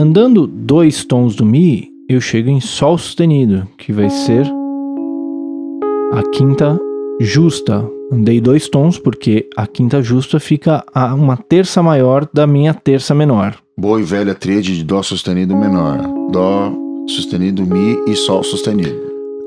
[0.00, 4.46] Andando dois tons do Mi, eu chego em Sol sustenido, que vai ser
[6.12, 6.78] a quinta
[7.20, 7.84] justa.
[8.12, 13.12] Andei dois tons porque a quinta justa fica a uma terça maior da minha terça
[13.12, 13.56] menor.
[13.76, 15.98] Boa e velha tríade de Dó sustenido menor.
[16.30, 16.72] Dó
[17.08, 18.94] sustenido, Mi e Sol sustenido.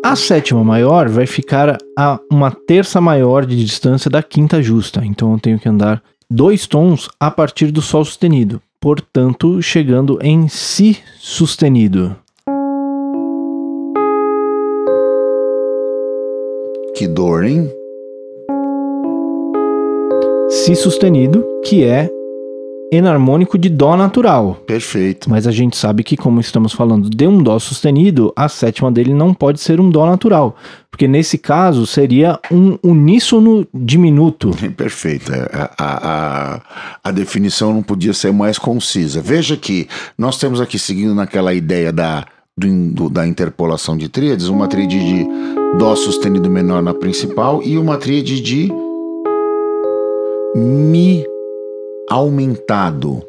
[0.04, 5.02] A sétima maior vai ficar a uma terça maior de distância da quinta justa.
[5.06, 8.62] Então eu tenho que andar dois tons a partir do Sol sustenido.
[8.84, 12.15] Portanto, chegando em Si sustenido.
[16.96, 17.70] Que dor, hein?
[20.50, 22.10] Si sustenido, que é
[22.91, 24.56] enarmônico de Dó natural.
[24.67, 25.30] Perfeito.
[25.30, 29.13] Mas a gente sabe que, como estamos falando de um Dó sustenido, a sétima dele
[29.13, 30.56] não pode ser um Dó natural.
[30.89, 34.51] Porque nesse caso seria um uníssono diminuto.
[34.75, 35.32] Perfeito.
[35.34, 36.62] É, A, a, a,
[37.06, 39.21] a definição não podia ser mais concisa.
[39.21, 42.25] Veja que nós temos aqui, seguindo naquela ideia da,
[42.58, 45.25] do, do- da interpolação de tríades, uma tríade de
[45.77, 48.69] Dó sustenido menor na principal e uma tríade de
[50.54, 51.23] Mi
[52.12, 53.24] aumentado.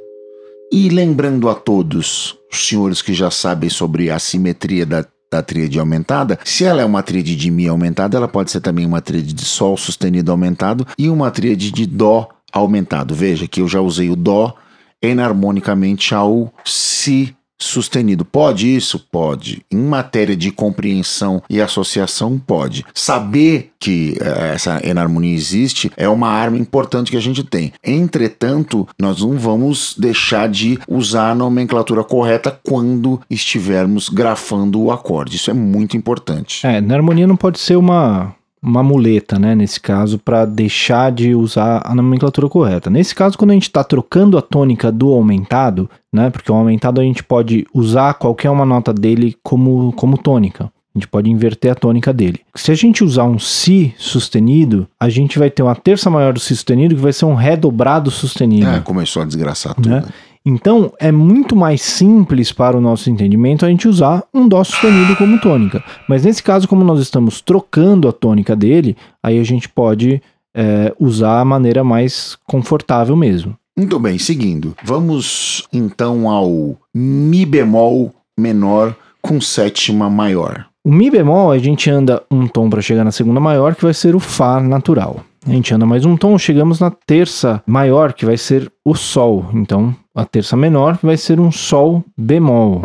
[0.73, 5.79] E lembrando a todos, os senhores que já sabem sobre a simetria da, da tríade
[5.79, 9.33] aumentada, se ela é uma tríade de Mi aumentada, ela pode ser também uma tríade
[9.33, 13.15] de Sol sustenido aumentado e uma tríade de Dó aumentado.
[13.15, 14.53] Veja que eu já usei o Dó
[15.01, 18.25] enarmonicamente ao Si sustenido.
[18.25, 18.99] Pode isso?
[19.11, 19.63] Pode.
[19.71, 22.85] Em matéria de compreensão e associação, pode.
[22.95, 27.73] Saber que eh, essa enarmonia existe é uma arma importante que a gente tem.
[27.85, 35.37] Entretanto, nós não vamos deixar de usar a nomenclatura correta quando estivermos grafando o acorde.
[35.37, 36.67] Isso é muito importante.
[36.67, 39.55] É, na não pode ser uma, uma muleta, né?
[39.55, 42.89] Nesse caso, para deixar de usar a nomenclatura correta.
[42.89, 46.31] Nesse caso, quando a gente está trocando a tônica do aumentado, né?
[46.31, 50.71] Porque o aumentado a gente pode usar qualquer uma nota dele como, como tônica.
[50.95, 52.41] A gente pode inverter a tônica dele.
[52.55, 56.39] Se a gente usar um Si sustenido, a gente vai ter uma terça maior do
[56.41, 58.69] Si sustenido que vai ser um Ré dobrado sustenido.
[58.69, 59.89] É, começou a desgraçar tudo.
[59.89, 60.05] né?
[60.45, 65.17] Então é muito mais simples para o nosso entendimento a gente usar um Dó sustenido
[65.17, 65.83] como tônica.
[66.09, 70.21] Mas nesse caso, como nós estamos trocando a tônica dele, aí a gente pode
[70.55, 73.57] é, usar a maneira mais confortável mesmo.
[73.77, 74.77] Muito bem, seguindo.
[74.85, 80.67] Vamos então ao Mi bemol menor com sétima maior.
[80.85, 83.95] O Mi bemol, a gente anda um tom para chegar na segunda maior, que vai
[83.95, 85.25] ser o Fá natural.
[85.47, 89.47] A gente anda mais um tom, chegamos na terça maior, que vai ser o Sol.
[89.55, 92.83] Então, a terça menor vai ser um Sol bemol.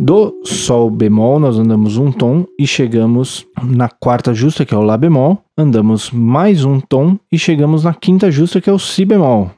[0.00, 4.82] Do Sol bemol, nós andamos um tom e chegamos na quarta justa, que é o
[4.82, 5.38] Lá bemol.
[5.56, 9.50] Andamos mais um tom e chegamos na quinta justa, que é o Si bemol.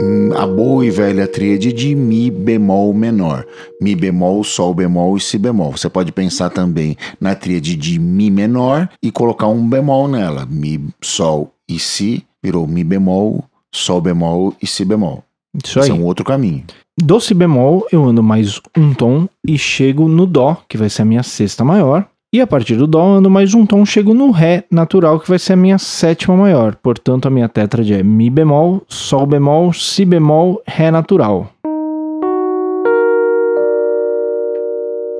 [0.00, 3.44] Hum, A boa e velha tríade de Mi bemol menor.
[3.80, 5.72] Mi bemol, Sol bemol e Si bemol.
[5.72, 10.46] Você pode pensar também na tríade de Mi menor e colocar um bemol nela.
[10.48, 15.22] Mi, Sol e Si virou Mi bemol, Sol bemol e Si bemol.
[15.64, 15.96] Isso Esse aí.
[15.96, 16.64] é um outro caminho.
[17.00, 21.02] Do Si bemol, eu ando mais um tom e chego no Dó, que vai ser
[21.02, 22.06] a minha sexta maior.
[22.32, 25.28] E a partir do Dó, eu ando mais um tom, chego no Ré natural, que
[25.30, 26.74] vai ser a minha sétima maior.
[26.76, 31.48] Portanto, a minha tétrade é Mi bemol, Sol bemol, Si bemol, Ré natural.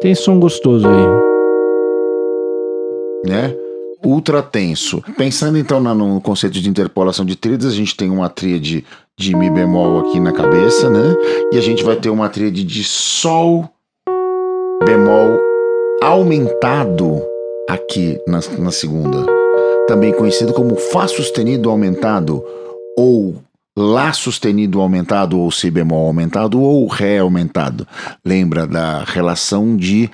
[0.00, 1.06] Tem som gostoso aí.
[3.30, 3.54] né?
[4.04, 5.02] Ultra tenso.
[5.16, 8.84] Pensando então no conceito de interpolação de tríades, a gente tem uma tríade
[9.18, 11.14] de Mi bemol aqui na cabeça, né?
[11.52, 13.68] E a gente vai ter uma tríade de Sol
[14.84, 15.38] bemol
[16.02, 17.20] aumentado
[17.68, 19.26] aqui na, na segunda.
[19.88, 22.44] Também conhecido como Fá sustenido aumentado,
[22.96, 23.36] ou
[23.80, 27.86] Lá sustenido aumentado, ou Si bemol aumentado, ou Ré aumentado.
[28.24, 30.10] Lembra da relação de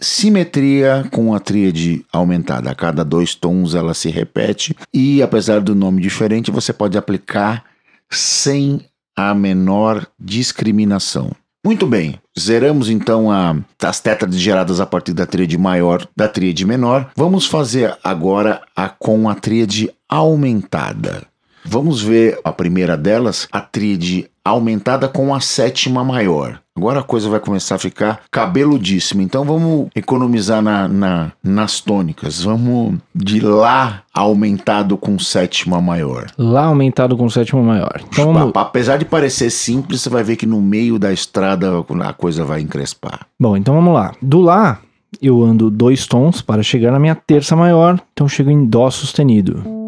[0.00, 2.70] simetria com a tríade aumentada.
[2.70, 7.64] A cada dois tons ela se repete e, apesar do nome diferente, você pode aplicar
[8.10, 8.84] sem
[9.16, 11.30] a menor discriminação.
[11.64, 16.64] Muito bem, zeramos então a, as tétrades geradas a partir da tríade maior, da tríade
[16.64, 17.10] menor.
[17.16, 21.26] Vamos fazer agora a com a tríade aumentada.
[21.64, 26.60] Vamos ver a primeira delas, a tríade aumentada com a sétima maior.
[26.76, 29.22] Agora a coisa vai começar a ficar cabeludíssima.
[29.22, 32.42] Então vamos economizar na, na, nas tônicas.
[32.42, 36.26] Vamos de Lá aumentado com sétima maior.
[36.36, 38.00] Lá aumentado com sétima maior.
[38.08, 38.52] Então, vamos...
[38.54, 41.72] Apesar de parecer simples, você vai ver que no meio da estrada
[42.04, 43.26] a coisa vai encrespar.
[43.40, 44.12] Bom, então vamos lá.
[44.20, 44.80] Do Lá
[45.22, 47.98] eu ando dois tons para chegar na minha terça maior.
[48.12, 49.85] Então chego em Dó sustenido.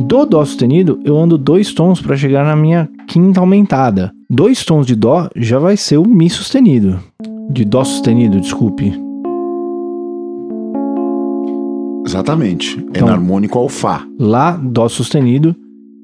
[0.00, 4.12] Do Dó sustenido, eu ando dois tons para chegar na minha quinta aumentada.
[4.28, 6.98] Dois tons de Dó já vai ser o Mi sustenido.
[7.48, 8.92] De Dó sustenido, desculpe.
[12.04, 12.78] Exatamente.
[12.78, 14.04] É então, harmônico ao Fá.
[14.18, 15.54] Lá, Dó sustenido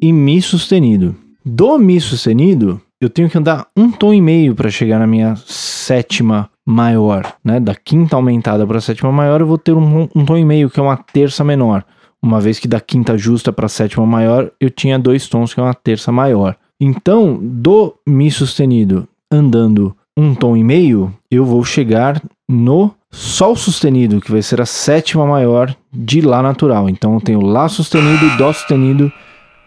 [0.01, 1.15] e Mi sustenido.
[1.45, 5.35] Do Mi sustenido, eu tenho que andar um tom e meio para chegar na minha
[5.47, 7.35] sétima maior.
[7.45, 7.59] Né?
[7.59, 10.71] Da quinta aumentada para a sétima maior, eu vou ter um, um tom e meio,
[10.71, 11.85] que é uma terça menor
[12.23, 15.63] uma vez que da quinta justa para sétima maior eu tinha dois tons que é
[15.63, 16.57] uma terça maior.
[16.81, 24.21] Então, do Mi sustenido andando um tom e meio, eu vou chegar no Sol sustenido,
[24.21, 26.89] que vai ser a sétima maior de Lá natural.
[26.89, 29.13] Então eu tenho Lá sustenido, Dó sustenido,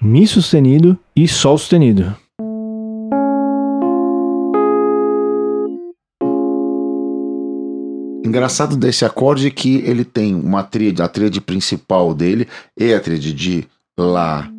[0.02, 2.16] Mi sustenido e Sol sustenido.
[8.34, 13.00] Engraçado desse acorde é que ele tem uma tríade, a tríade principal dele é a
[13.00, 14.50] tríade de Lá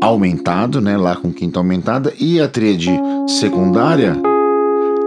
[0.00, 0.96] aumentado, né?
[0.96, 2.92] Lá com quinta aumentada, e a tríade
[3.26, 4.16] secundária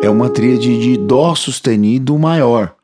[0.02, 2.76] é uma tríade de Dó sustenido maior.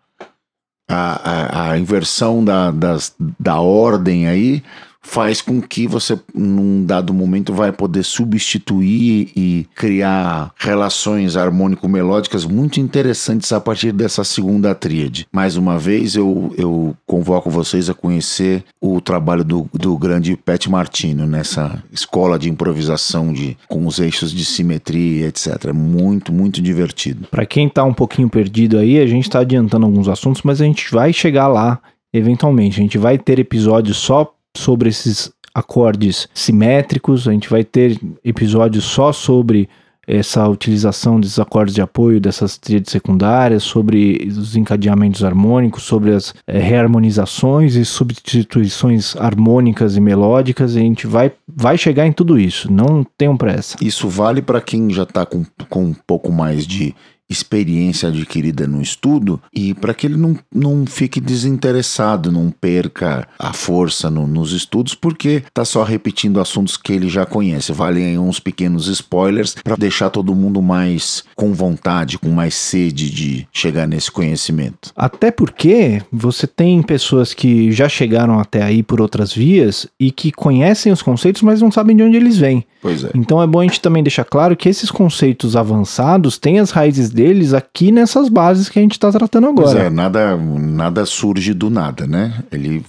[0.90, 4.64] A, a, a inversão da, das, da ordem aí
[5.10, 12.80] faz com que você, num dado momento, vai poder substituir e criar relações harmônico-melódicas muito
[12.80, 15.26] interessantes a partir dessa segunda tríade.
[15.32, 20.68] Mais uma vez, eu, eu convoco vocês a conhecer o trabalho do, do grande Pat
[20.68, 25.74] Martino nessa escola de improvisação de, com os eixos de simetria, etc.
[25.74, 27.28] Muito, muito divertido.
[27.32, 30.66] Para quem está um pouquinho perdido aí, a gente está adiantando alguns assuntos, mas a
[30.66, 31.80] gente vai chegar lá
[32.14, 32.80] eventualmente.
[32.80, 38.86] A gente vai ter episódios só sobre esses acordes simétricos, a gente vai ter episódios
[38.86, 39.70] só sobre
[40.10, 46.34] essa utilização desses acordes de apoio, dessas tríades secundárias, sobre os encadeamentos harmônicos, sobre as
[46.48, 52.40] é, reharmonizações e substituições harmônicas e melódicas, e a gente vai, vai chegar em tudo
[52.40, 53.78] isso, não tenham pressa.
[53.82, 56.96] Isso vale para quem já está com, com um pouco mais de
[57.30, 63.54] experiência adquirida no estudo e para que ele não, não fique desinteressado, não perca a
[63.54, 67.72] força no, nos estudos, porque está só repetindo assuntos que ele já conhece.
[67.72, 73.48] Valem uns pequenos spoilers para deixar todo mundo mais com vontade, com mais sede de
[73.52, 74.92] chegar nesse conhecimento.
[74.96, 80.32] Até porque você tem pessoas que já chegaram até aí por outras vias e que
[80.32, 82.66] conhecem os conceitos, mas não sabem de onde eles vêm.
[82.82, 83.12] Pois é.
[83.14, 87.10] Então é bom a gente também deixar claro que esses conceitos avançados têm as raízes
[87.20, 89.72] deles aqui nessas bases que a gente está tratando agora.
[89.72, 92.42] Pois é, nada, nada surge do nada, né?
[92.50, 92.82] Ele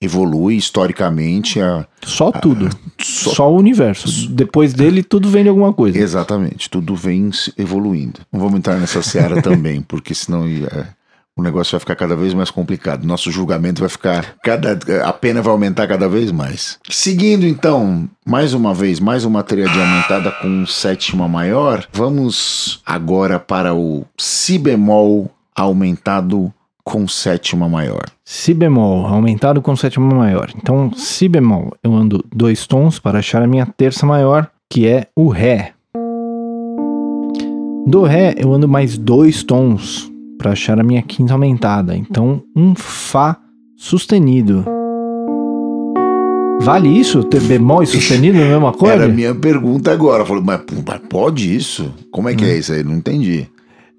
[0.00, 1.86] evolui historicamente a.
[2.02, 2.66] Só tudo.
[2.66, 4.28] A, só, só, o universo.
[4.30, 5.96] Depois dele, tudo vem de alguma coisa.
[5.96, 8.18] Exatamente, tudo vem evoluindo.
[8.32, 10.44] Não vamos entrar nessa seara também, porque senão
[11.38, 13.06] o negócio vai ficar cada vez mais complicado.
[13.06, 16.80] Nosso julgamento vai ficar cada a pena vai aumentar cada vez mais.
[16.90, 23.72] Seguindo então, mais uma vez, mais uma tríade aumentada com sétima maior, vamos agora para
[23.72, 28.06] o si bemol aumentado com sétima maior.
[28.24, 30.50] Si bemol aumentado com sétima maior.
[30.56, 35.06] Então, si bemol, eu ando dois tons para achar a minha terça maior, que é
[35.14, 35.72] o ré.
[37.86, 40.07] Do ré, eu ando mais dois tons
[40.38, 41.96] para achar a minha quinta aumentada.
[41.96, 43.36] Então, um Fá
[43.76, 44.64] sustenido.
[46.60, 47.22] Vale isso?
[47.24, 48.94] Ter bemol e sustenido no mesmo acorde?
[48.94, 50.24] Era a minha pergunta agora.
[50.24, 51.92] Falei, mas, mas pode isso?
[52.10, 52.48] Como é que hum.
[52.48, 52.82] é isso aí?
[52.82, 53.48] Não entendi.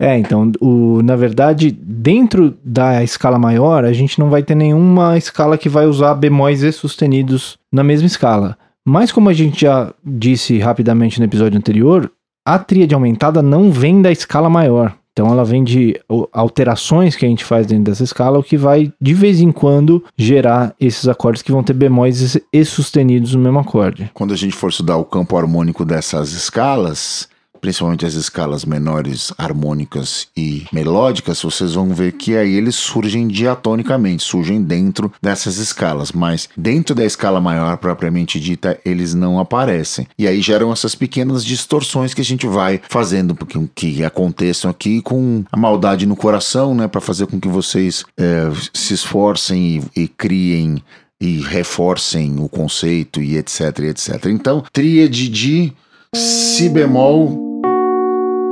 [0.02, 5.18] É, então, o, na verdade, dentro da escala maior, a gente não vai ter nenhuma
[5.18, 8.58] escala que vai usar bemóis e sustenidos na mesma escala.
[8.86, 12.10] Mas como a gente já disse rapidamente no episódio anterior,
[12.46, 14.96] a tríade aumentada não vem da escala maior.
[15.20, 16.00] Então ela vem de
[16.32, 20.02] alterações que a gente faz dentro dessa escala, o que vai de vez em quando
[20.18, 24.10] gerar esses acordes que vão ter bemóis e sustenidos no mesmo acorde.
[24.14, 27.28] Quando a gente for estudar o campo harmônico dessas escalas,
[27.60, 34.24] principalmente as escalas menores harmônicas e melódicas, vocês vão ver que aí eles surgem diatonicamente,
[34.24, 40.08] surgem dentro dessas escalas, mas dentro da escala maior propriamente dita, eles não aparecem.
[40.18, 45.02] E aí geram essas pequenas distorções que a gente vai fazendo com que aconteçam aqui
[45.02, 50.04] com a maldade no coração, né, para fazer com que vocês é, se esforcem e,
[50.04, 50.84] e criem
[51.22, 54.26] e reforcem o conceito e etc, etc.
[54.28, 55.74] Então, tríade de
[56.14, 57.49] si bemol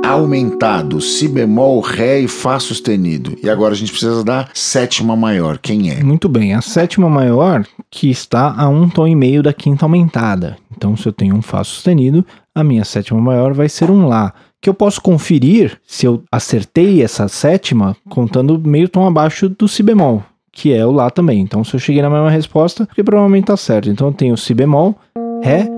[0.08, 3.36] aumentado, si bemol, ré e fá sustenido.
[3.42, 5.58] E agora a gente precisa da sétima maior.
[5.58, 6.02] Quem é?
[6.02, 10.56] Muito bem, a sétima maior que está a um tom e meio da quinta aumentada.
[10.76, 14.32] Então, se eu tenho um fá sustenido, a minha sétima maior vai ser um lá.
[14.60, 19.82] Que eu posso conferir se eu acertei essa sétima contando meio tom abaixo do si
[19.82, 21.40] bemol, que é o lá também.
[21.40, 23.90] Então, se eu cheguei na mesma resposta, porque provavelmente está certo.
[23.90, 24.96] Então, eu tenho si bemol,
[25.42, 25.68] ré,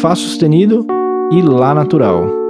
[0.00, 0.86] fá sustenido
[1.32, 2.43] e lá natural.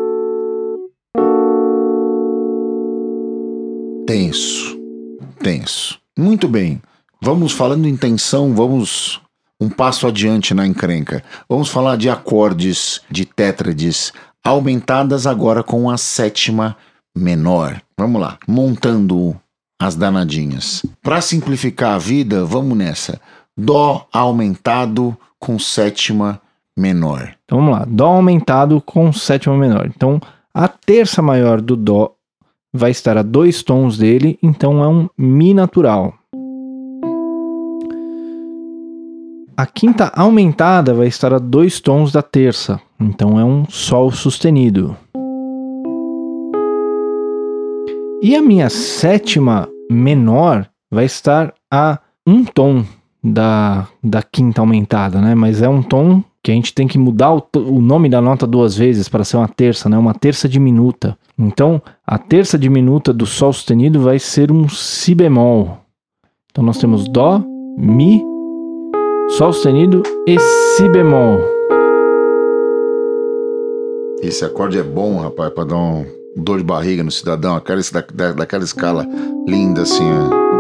[4.07, 4.79] Tenso,
[5.43, 5.99] tenso.
[6.17, 6.81] Muito bem.
[7.23, 9.19] Vamos falando em tensão, vamos
[9.59, 11.25] um passo adiante na encrenca.
[11.49, 14.13] Vamos falar de acordes, de tétrades,
[14.45, 16.77] aumentadas agora com a sétima
[17.17, 17.81] menor.
[17.97, 19.35] Vamos lá, montando
[19.81, 20.85] as danadinhas.
[21.03, 23.19] Para simplificar a vida, vamos nessa.
[23.57, 26.43] Dó aumentado com sétima
[26.77, 27.35] menor.
[27.47, 29.87] Então vamos lá, Dó aumentado com sétima menor.
[29.87, 30.21] Então
[30.53, 32.15] a terça maior do Dó
[32.75, 36.12] vai estar a dois tons dele, então é um Mi natural.
[39.57, 44.97] A quinta aumentada vai estar a dois tons da terça, então é um Sol sustenido.
[48.20, 52.85] E a minha sétima menor vai estar a um tom
[53.22, 55.35] da, da quinta aumentada, né?
[55.37, 58.47] Mas é um tom que a gente tem que mudar o, o nome da nota
[58.47, 59.97] duas vezes para ser uma terça, né?
[59.97, 61.16] Uma terça diminuta.
[61.39, 65.78] Então, a terça diminuta do Sol sustenido vai ser um Si bemol.
[66.51, 67.43] Então, nós temos Dó,
[67.76, 68.22] Mi,
[69.30, 71.39] Sol sustenido e Si bemol.
[74.22, 76.07] Esse acorde é bom, rapaz, para dar um
[76.37, 77.80] dor de barriga no cidadão, aquela,
[78.14, 79.07] da, daquela escala
[79.47, 80.54] linda assim, ó.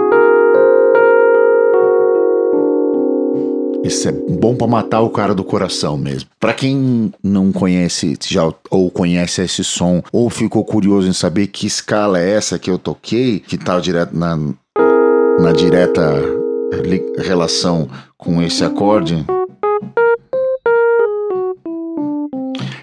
[3.84, 6.30] Isso é bom para matar o cara do coração mesmo.
[6.40, 11.66] Para quem não conhece já ou conhece esse som ou ficou curioso em saber que
[11.66, 14.38] escala é essa que eu toquei, que tá direto na
[15.38, 16.22] na direta
[17.18, 19.24] relação com esse acorde,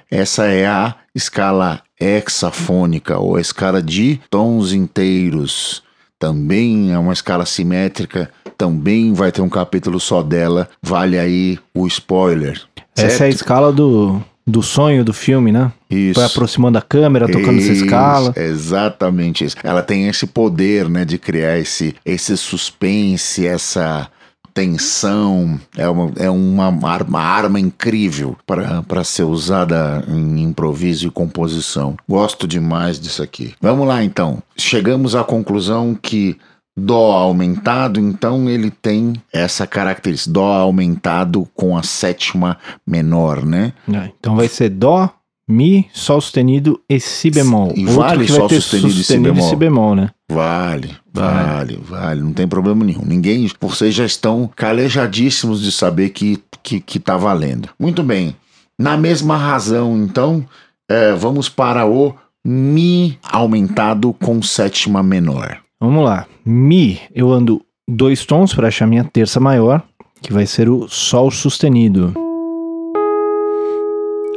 [0.09, 5.81] essa é a escala hexafônica ou a escala de tons inteiros.
[6.21, 8.29] Também é uma escala simétrica
[8.61, 10.69] também vai ter um capítulo só dela.
[10.83, 12.61] Vale aí o spoiler.
[12.93, 13.11] Certo?
[13.11, 15.71] Essa é a escala do, do sonho do filme, né?
[15.89, 16.19] Isso.
[16.19, 18.33] Vai aproximando a câmera, tocando isso, essa escala.
[18.37, 19.55] Exatamente isso.
[19.63, 24.07] Ela tem esse poder, né, de criar esse, esse suspense, essa
[24.53, 25.59] tensão.
[25.77, 31.95] É uma, é uma arma, arma incrível para ser usada em improviso e composição.
[32.07, 33.53] Gosto demais disso aqui.
[33.61, 34.41] Vamos lá, então.
[34.55, 36.37] Chegamos à conclusão que
[36.75, 43.73] Dó aumentado, então ele tem essa característica, Dó aumentado com a sétima menor, né?
[43.91, 45.09] É, então vai ser Dó,
[45.51, 47.73] Mi, Sol sustenido e Si bemol.
[47.75, 49.45] E vale Sol sustenido, sustenido, e, si bemol.
[49.45, 50.09] e Si bemol, né?
[50.31, 53.03] Vale, vale, vale, não tem problema nenhum.
[53.05, 57.69] Ninguém, vocês já estão calejadíssimos de saber que, que, que tá valendo.
[57.77, 58.35] Muito bem,
[58.79, 60.45] na mesma razão, então,
[60.89, 65.59] é, vamos para o Mi aumentado com sétima menor.
[65.79, 66.25] Vamos lá.
[66.43, 69.83] Mi, eu ando dois tons para achar minha terça maior,
[70.21, 72.13] que vai ser o Sol sustenido.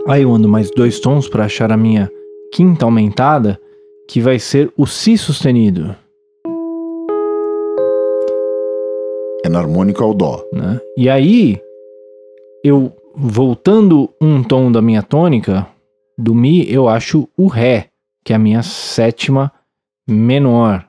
[0.07, 2.11] Aí eu ando mais dois tons para achar a minha
[2.52, 3.59] quinta aumentada,
[4.07, 5.96] que vai ser o Si sustenido.
[9.42, 10.44] É na harmônica ao Dó.
[10.52, 10.78] Né?
[10.96, 11.59] E aí,
[12.62, 15.66] eu voltando um tom da minha tônica,
[16.18, 17.88] do Mi, eu acho o Ré,
[18.22, 19.50] que é a minha sétima
[20.07, 20.86] menor.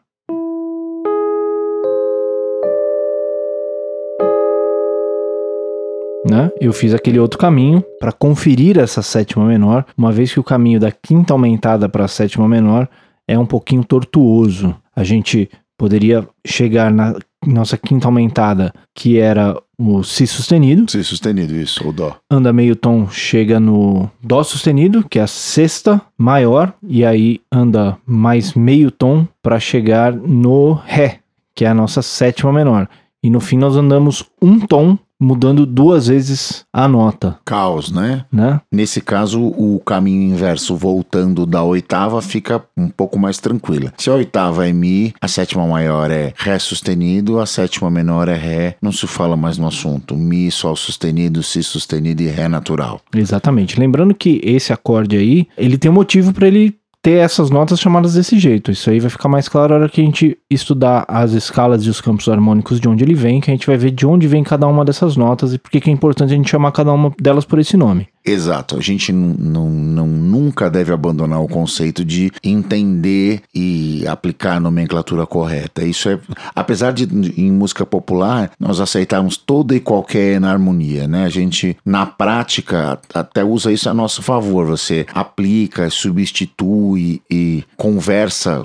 [6.25, 6.51] Né?
[6.59, 10.79] Eu fiz aquele outro caminho para conferir essa sétima menor, uma vez que o caminho
[10.79, 12.89] da quinta aumentada para a sétima menor
[13.27, 14.75] é um pouquinho tortuoso.
[14.95, 17.15] A gente poderia chegar na
[17.45, 20.89] nossa quinta aumentada, que era o Si sustenido.
[20.89, 22.15] Si sustenido, isso, ou Dó.
[22.31, 27.97] Anda meio tom, chega no Dó sustenido, que é a sexta maior, e aí anda
[28.05, 31.19] mais meio tom para chegar no Ré,
[31.53, 32.89] que é a nossa sétima menor.
[33.21, 38.25] E no fim nós andamos um tom mudando duas vezes a nota, Caos, né?
[38.31, 38.61] né?
[38.71, 43.91] Nesse caso, o caminho inverso voltando da oitava fica um pouco mais tranquila.
[43.97, 48.35] Se a oitava é Mi, a sétima maior é Ré sustenido, a sétima menor é
[48.35, 48.75] Ré.
[48.81, 50.15] Não se fala mais no assunto.
[50.15, 53.01] Mi, Sol sustenido, Si sustenido e Ré natural.
[53.13, 53.79] Exatamente.
[53.79, 56.75] Lembrando que esse acorde aí, ele tem um motivo para ele
[57.05, 58.71] ter essas notas chamadas desse jeito.
[58.71, 61.89] Isso aí vai ficar mais claro na hora que a gente estudar as escalas e
[61.89, 64.43] os campos harmônicos de onde ele vem, que a gente vai ver de onde vem
[64.43, 67.45] cada uma dessas notas e por que é importante a gente chamar cada uma delas
[67.45, 68.07] por esse nome.
[68.25, 68.77] Exato.
[68.77, 75.83] A gente não, nunca deve abandonar o conceito de entender e aplicar a nomenclatura correta.
[75.83, 76.19] Isso é,
[76.55, 77.05] apesar de
[77.39, 81.25] em música popular nós aceitarmos toda e qualquer enarmonia, né?
[81.25, 84.65] A gente na prática até usa isso a nosso favor.
[84.65, 88.63] Você aplica, substitui e conversa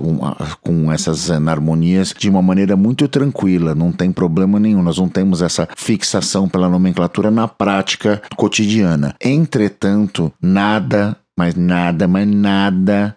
[0.63, 3.75] com essas enarmonias de uma maneira muito tranquila.
[3.75, 4.83] Não tem problema nenhum.
[4.83, 9.15] Nós não temos essa fixação pela nomenclatura na prática cotidiana.
[9.51, 13.17] Entretanto, nada, mas nada, mas nada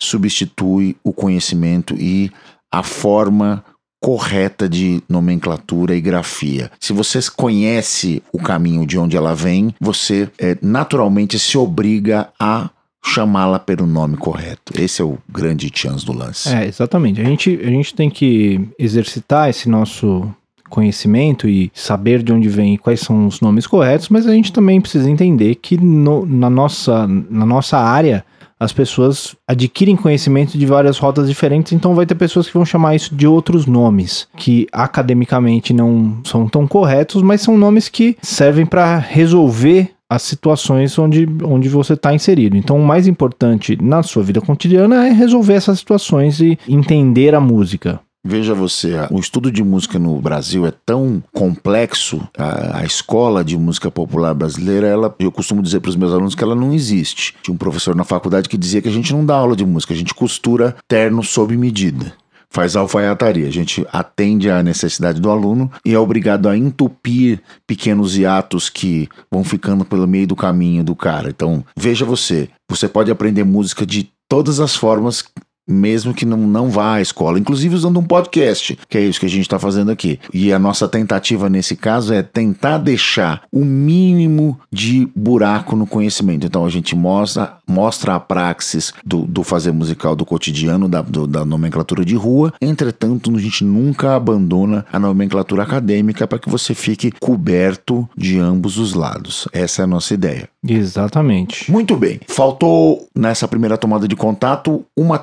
[0.00, 2.30] substitui o conhecimento e
[2.70, 3.64] a forma
[4.00, 6.70] correta de nomenclatura e grafia.
[6.78, 12.70] Se você conhece o caminho de onde ela vem, você eh, naturalmente se obriga a
[13.04, 14.72] chamá-la pelo nome correto.
[14.80, 16.48] Esse é o grande chance do lance.
[16.48, 17.20] É, exatamente.
[17.20, 20.32] A gente, a gente tem que exercitar esse nosso
[20.72, 24.52] conhecimento e saber de onde vem e quais são os nomes corretos, mas a gente
[24.52, 28.24] também precisa entender que no- na, nossa, na nossa área
[28.58, 32.94] as pessoas adquirem conhecimento de várias rotas diferentes, então vai ter pessoas que vão chamar
[32.94, 38.64] isso de outros nomes, que academicamente não são tão corretos, mas são nomes que servem
[38.64, 42.56] para resolver as situações onde, onde você está inserido.
[42.56, 47.40] Então, o mais importante na sua vida cotidiana é resolver essas situações e entender a
[47.40, 47.98] música.
[48.24, 53.58] Veja você, o estudo de música no Brasil é tão complexo, a, a escola de
[53.58, 57.34] música popular brasileira, ela, eu costumo dizer para os meus alunos que ela não existe.
[57.42, 59.92] Tinha um professor na faculdade que dizia que a gente não dá aula de música,
[59.92, 62.12] a gente costura terno sob medida.
[62.48, 68.16] Faz alfaiataria, a gente atende à necessidade do aluno e é obrigado a entupir pequenos
[68.16, 71.30] hiatos que vão ficando pelo meio do caminho do cara.
[71.30, 75.24] Então, veja você, você pode aprender música de todas as formas
[75.68, 79.26] mesmo que não, não vá à escola, inclusive usando um podcast, que é isso que
[79.26, 80.18] a gente está fazendo aqui.
[80.32, 86.46] E a nossa tentativa nesse caso é tentar deixar o mínimo de buraco no conhecimento.
[86.46, 91.26] Então a gente mostra, mostra a praxis do, do fazer musical do cotidiano, da, do-
[91.26, 96.74] da nomenclatura de rua, entretanto, a gente nunca abandona a nomenclatura acadêmica para que você
[96.74, 99.46] fique coberto de ambos os lados.
[99.52, 100.48] Essa é a nossa ideia.
[100.66, 101.70] Exatamente.
[101.70, 102.20] Muito bem.
[102.28, 105.18] Faltou nessa primeira tomada de contato uma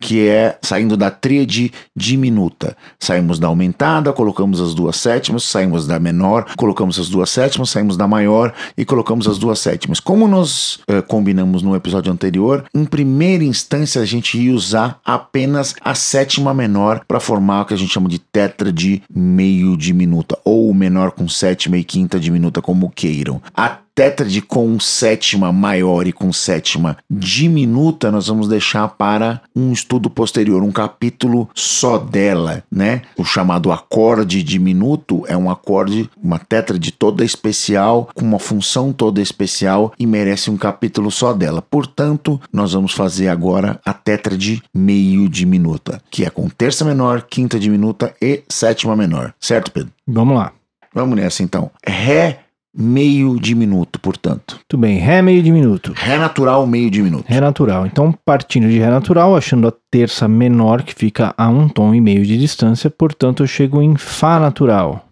[0.00, 2.76] que é saindo da tríade diminuta.
[2.98, 7.96] Saímos da aumentada, colocamos as duas sétimas, saímos da menor, colocamos as duas sétimas, saímos
[7.96, 10.00] da maior e colocamos as duas sétimas.
[10.00, 15.74] Como nós eh, combinamos no episódio anterior, em primeira instância a gente ia usar apenas
[15.80, 20.72] a sétima menor para formar o que a gente chama de tétrade meio diminuta, ou
[20.74, 23.40] menor com sétima e quinta diminuta, como queiram.
[23.54, 30.10] A tétrade com sétima maior e com sétima diminuta, nós vamos deixar para um estudo
[30.10, 33.00] posterior, um capítulo só dela, né?
[33.16, 39.22] O chamado acorde diminuto é um acorde, uma tétrade toda especial, com uma função toda
[39.22, 41.62] especial e merece um capítulo só dela.
[41.62, 47.58] Portanto, nós vamos fazer agora a tétrade meio diminuta, que é com terça menor, quinta
[47.58, 49.32] diminuta e sétima menor.
[49.40, 49.90] Certo, Pedro?
[50.06, 50.52] Vamos lá.
[50.92, 51.70] Vamos nessa então.
[51.86, 52.45] Ré
[52.76, 54.56] meio diminuto, portanto.
[54.56, 54.98] Muito bem.
[54.98, 55.92] Ré meio diminuto.
[55.96, 57.24] Ré natural meio diminuto.
[57.26, 57.86] Ré natural.
[57.86, 62.00] Então, partindo de Ré natural, achando a terça menor, que fica a um tom e
[62.00, 65.06] meio de distância, portanto, eu chego em Fá natural.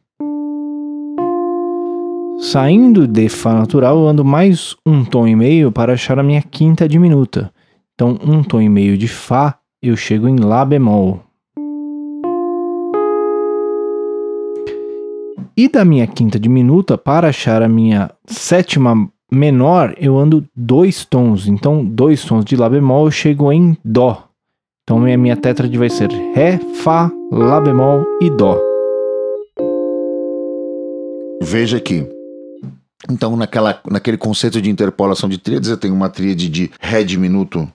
[2.38, 6.42] Saindo de Fá natural, eu ando mais um tom e meio para achar a minha
[6.42, 7.50] quinta diminuta.
[7.94, 11.22] Então, um tom e meio de Fá, eu chego em Lá bemol.
[15.56, 21.46] E da minha quinta diminuta, para achar a minha sétima menor, eu ando dois tons.
[21.46, 24.24] Então, dois tons de Lá bemol, eu chego em Dó.
[24.82, 28.58] Então, minha, minha tétrade vai ser Ré, Fá, Lá bemol e Dó.
[31.40, 32.04] Veja aqui.
[33.08, 37.68] Então, naquela, naquele conceito de interpolação de tríades, eu tenho uma tríade de Ré diminuto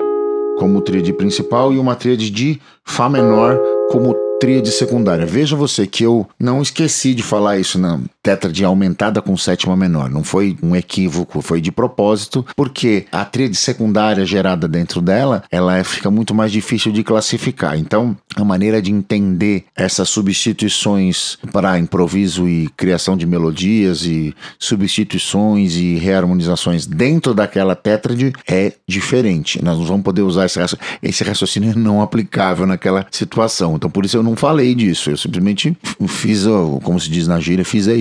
[0.57, 3.57] como tríade principal e uma tríade de Fá menor
[3.89, 5.25] como tríade secundária.
[5.25, 10.09] Veja você que eu não esqueci de falar isso na, tétrade aumentada com sétima menor.
[10.09, 15.77] Não foi um equívoco, foi de propósito, porque a tríade secundária gerada dentro dela, ela
[15.77, 17.77] é, fica muito mais difícil de classificar.
[17.77, 25.75] Então, a maneira de entender essas substituições para improviso e criação de melodias e substituições
[25.75, 29.63] e reharmonizações dentro daquela tétrade é diferente.
[29.63, 30.59] Nós não vamos poder usar esse,
[31.01, 33.75] esse raciocínio não aplicável naquela situação.
[33.75, 35.09] Então, por isso eu não falei disso.
[35.09, 35.75] Eu simplesmente
[36.07, 36.45] fiz,
[36.83, 37.93] como se diz na gíria, fiz a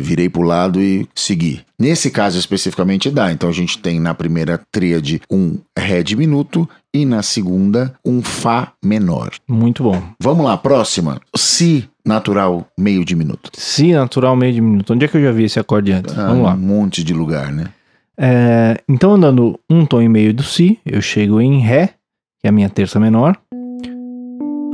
[0.00, 1.60] Virei para o lado e segui.
[1.78, 3.32] Nesse caso especificamente dá.
[3.32, 8.72] Então a gente tem na primeira tríade um Ré diminuto e na segunda um Fá
[8.84, 9.30] menor.
[9.48, 10.02] Muito bom.
[10.20, 11.20] Vamos lá, próxima.
[11.34, 13.50] Si natural meio diminuto.
[13.54, 14.92] Si natural meio diminuto.
[14.92, 16.16] Onde é que eu já vi esse acorde antes?
[16.16, 16.54] Ah, Vamos lá.
[16.54, 17.66] Um monte de lugar, né?
[18.16, 21.88] É, então, andando um tom e meio do Si, eu chego em Ré,
[22.40, 23.36] que é a minha terça menor.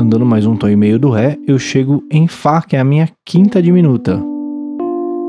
[0.01, 2.85] Andando mais um tom e meio do Ré, eu chego em Fá, que é a
[2.85, 4.23] minha quinta diminuta.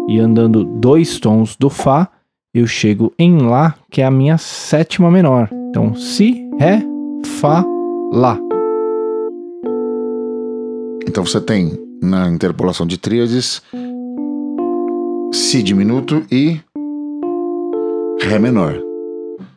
[0.09, 2.09] E andando dois tons do Fá,
[2.51, 5.47] eu chego em Lá, que é a minha sétima menor.
[5.69, 6.81] Então, Si, Ré,
[7.39, 7.63] Fá,
[8.11, 8.39] Lá.
[11.07, 13.61] Então você tem na interpolação de tríades
[15.31, 16.59] Si diminuto e
[18.19, 18.81] Ré menor.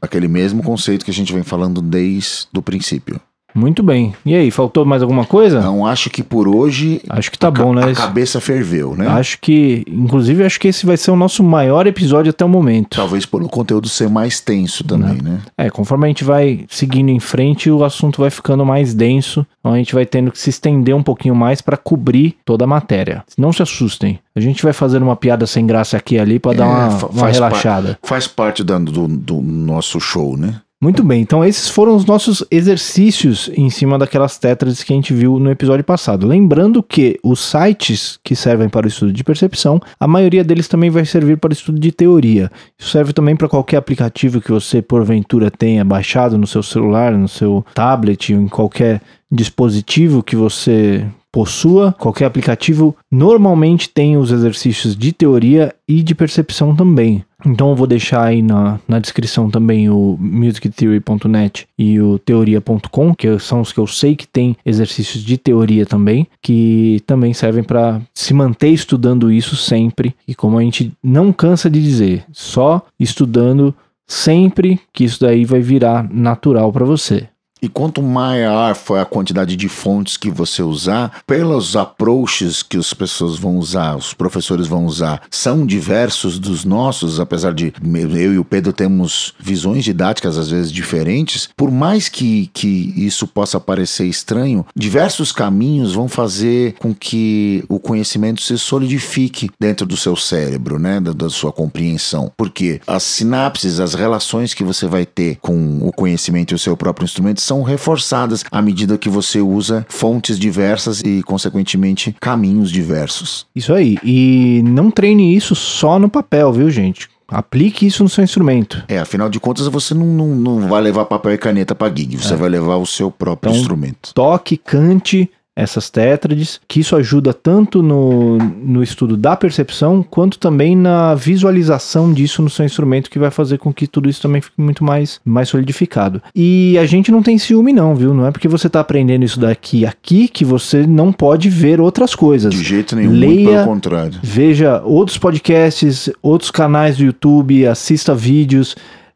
[0.02, 3.18] Aquele mesmo conceito que a gente vem falando desde o princípio.
[3.54, 4.14] Muito bem.
[4.24, 5.58] E aí, faltou mais alguma coisa?
[5.58, 7.84] Então acho que por hoje Acho que tá a, bom, né?
[7.84, 9.06] a cabeça ferveu, né?
[9.08, 12.96] Acho que, inclusive, acho que esse vai ser o nosso maior episódio até o momento.
[12.96, 15.40] Talvez por o conteúdo ser mais tenso também, né?
[15.56, 19.72] É, conforme a gente vai seguindo em frente, o assunto vai ficando mais denso, então
[19.72, 23.24] a gente vai tendo que se estender um pouquinho mais para cobrir toda a matéria.
[23.36, 24.18] Não se assustem.
[24.34, 26.90] A gente vai fazer uma piada sem graça aqui e ali para dar É, uma,
[26.90, 27.98] fa- uma faz relaxada.
[28.02, 30.60] Faz parte da- do, do nosso show, né?
[30.82, 35.14] Muito bem, então esses foram os nossos exercícios em cima daquelas tétrades que a gente
[35.14, 36.26] viu no episódio passado.
[36.26, 40.90] Lembrando que os sites que servem para o estudo de percepção, a maioria deles também
[40.90, 42.50] vai servir para o estudo de teoria.
[42.76, 47.28] Isso serve também para qualquer aplicativo que você porventura tenha baixado no seu celular, no
[47.28, 55.12] seu tablet, em qualquer dispositivo que você possua, qualquer aplicativo normalmente tem os exercícios de
[55.12, 57.24] teoria e de percepção também.
[57.44, 63.38] Então eu vou deixar aí na, na descrição também o musictheory.net e o teoria.com, que
[63.40, 68.00] são os que eu sei que tem exercícios de teoria também, que também servem para
[68.14, 70.14] se manter estudando isso sempre.
[70.28, 73.74] E como a gente não cansa de dizer, só estudando
[74.06, 77.28] sempre que isso daí vai virar natural para você.
[77.62, 82.92] E quanto maior for a quantidade de fontes que você usar, pelos approaches que as
[82.92, 88.38] pessoas vão usar, os professores vão usar, são diversos dos nossos, apesar de eu e
[88.38, 94.06] o Pedro temos visões didáticas às vezes diferentes, por mais que, que isso possa parecer
[94.06, 100.80] estranho, diversos caminhos vão fazer com que o conhecimento se solidifique dentro do seu cérebro,
[100.80, 102.32] né, da, da sua compreensão.
[102.36, 106.76] Porque as sinapses, as relações que você vai ter com o conhecimento e o seu
[106.76, 113.46] próprio instrumento são reforçadas à medida que você usa fontes diversas e, consequentemente, caminhos diversos.
[113.54, 113.98] Isso aí.
[114.02, 117.10] E não treine isso só no papel, viu, gente?
[117.28, 118.82] Aplique isso no seu instrumento.
[118.88, 122.16] É, afinal de contas, você não, não, não vai levar papel e caneta para gig,
[122.16, 124.14] você vai levar o seu próprio Então, instrumento.
[124.14, 130.74] Toque, cante essas tétrades, que isso ajuda tanto no, no estudo da percepção, quanto também
[130.74, 134.60] na visualização disso no seu instrumento, que vai fazer com que tudo isso também fique
[134.60, 136.22] muito mais, mais solidificado.
[136.34, 138.14] E a gente não tem ciúme não, viu?
[138.14, 142.14] Não é porque você tá aprendendo isso daqui aqui que você não pode ver outras
[142.14, 142.52] coisas.
[142.54, 144.18] De jeito nenhum, muito Leia- pelo contrário.
[144.22, 148.74] Veja outros podcasts, outros canais do YouTube, assista vídeos,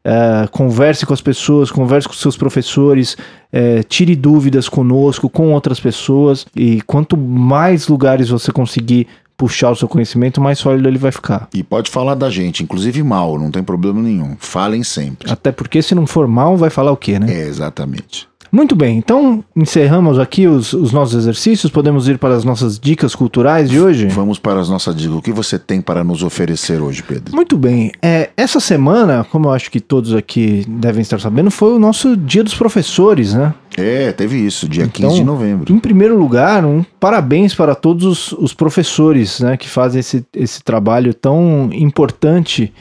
[0.09, 3.17] eh, converse com as pessoas, converse com seus professores,
[3.51, 6.45] eh, tire dúvidas conosco, com outras pessoas.
[6.55, 9.05] E quanto mais lugares você conseguir
[9.35, 11.49] puxar o seu conhecimento, mais sólido ele vai ficar.
[11.53, 14.37] E pode falar da gente, inclusive mal, não tem problema nenhum.
[14.39, 15.29] Falem sempre.
[15.29, 17.41] Até porque se não for mal, vai falar o quê, né?
[17.41, 18.29] É, exatamente.
[18.51, 21.71] Muito bem, então encerramos aqui os, os nossos exercícios.
[21.71, 24.07] Podemos ir para as nossas dicas culturais de hoje?
[24.07, 25.15] Vamos para as nossas dicas.
[25.15, 27.35] O que você tem para nos oferecer hoje, Pedro?
[27.35, 27.91] Muito bem.
[28.01, 32.15] É, essa semana, como eu acho que todos aqui devem estar sabendo, foi o nosso
[32.15, 33.53] Dia dos Professores, né?
[33.77, 35.71] É, teve isso, dia Então, 15 de novembro.
[35.71, 40.63] Em primeiro lugar, um parabéns para todos os, os professores né, que fazem esse, esse
[40.63, 42.73] trabalho tão importante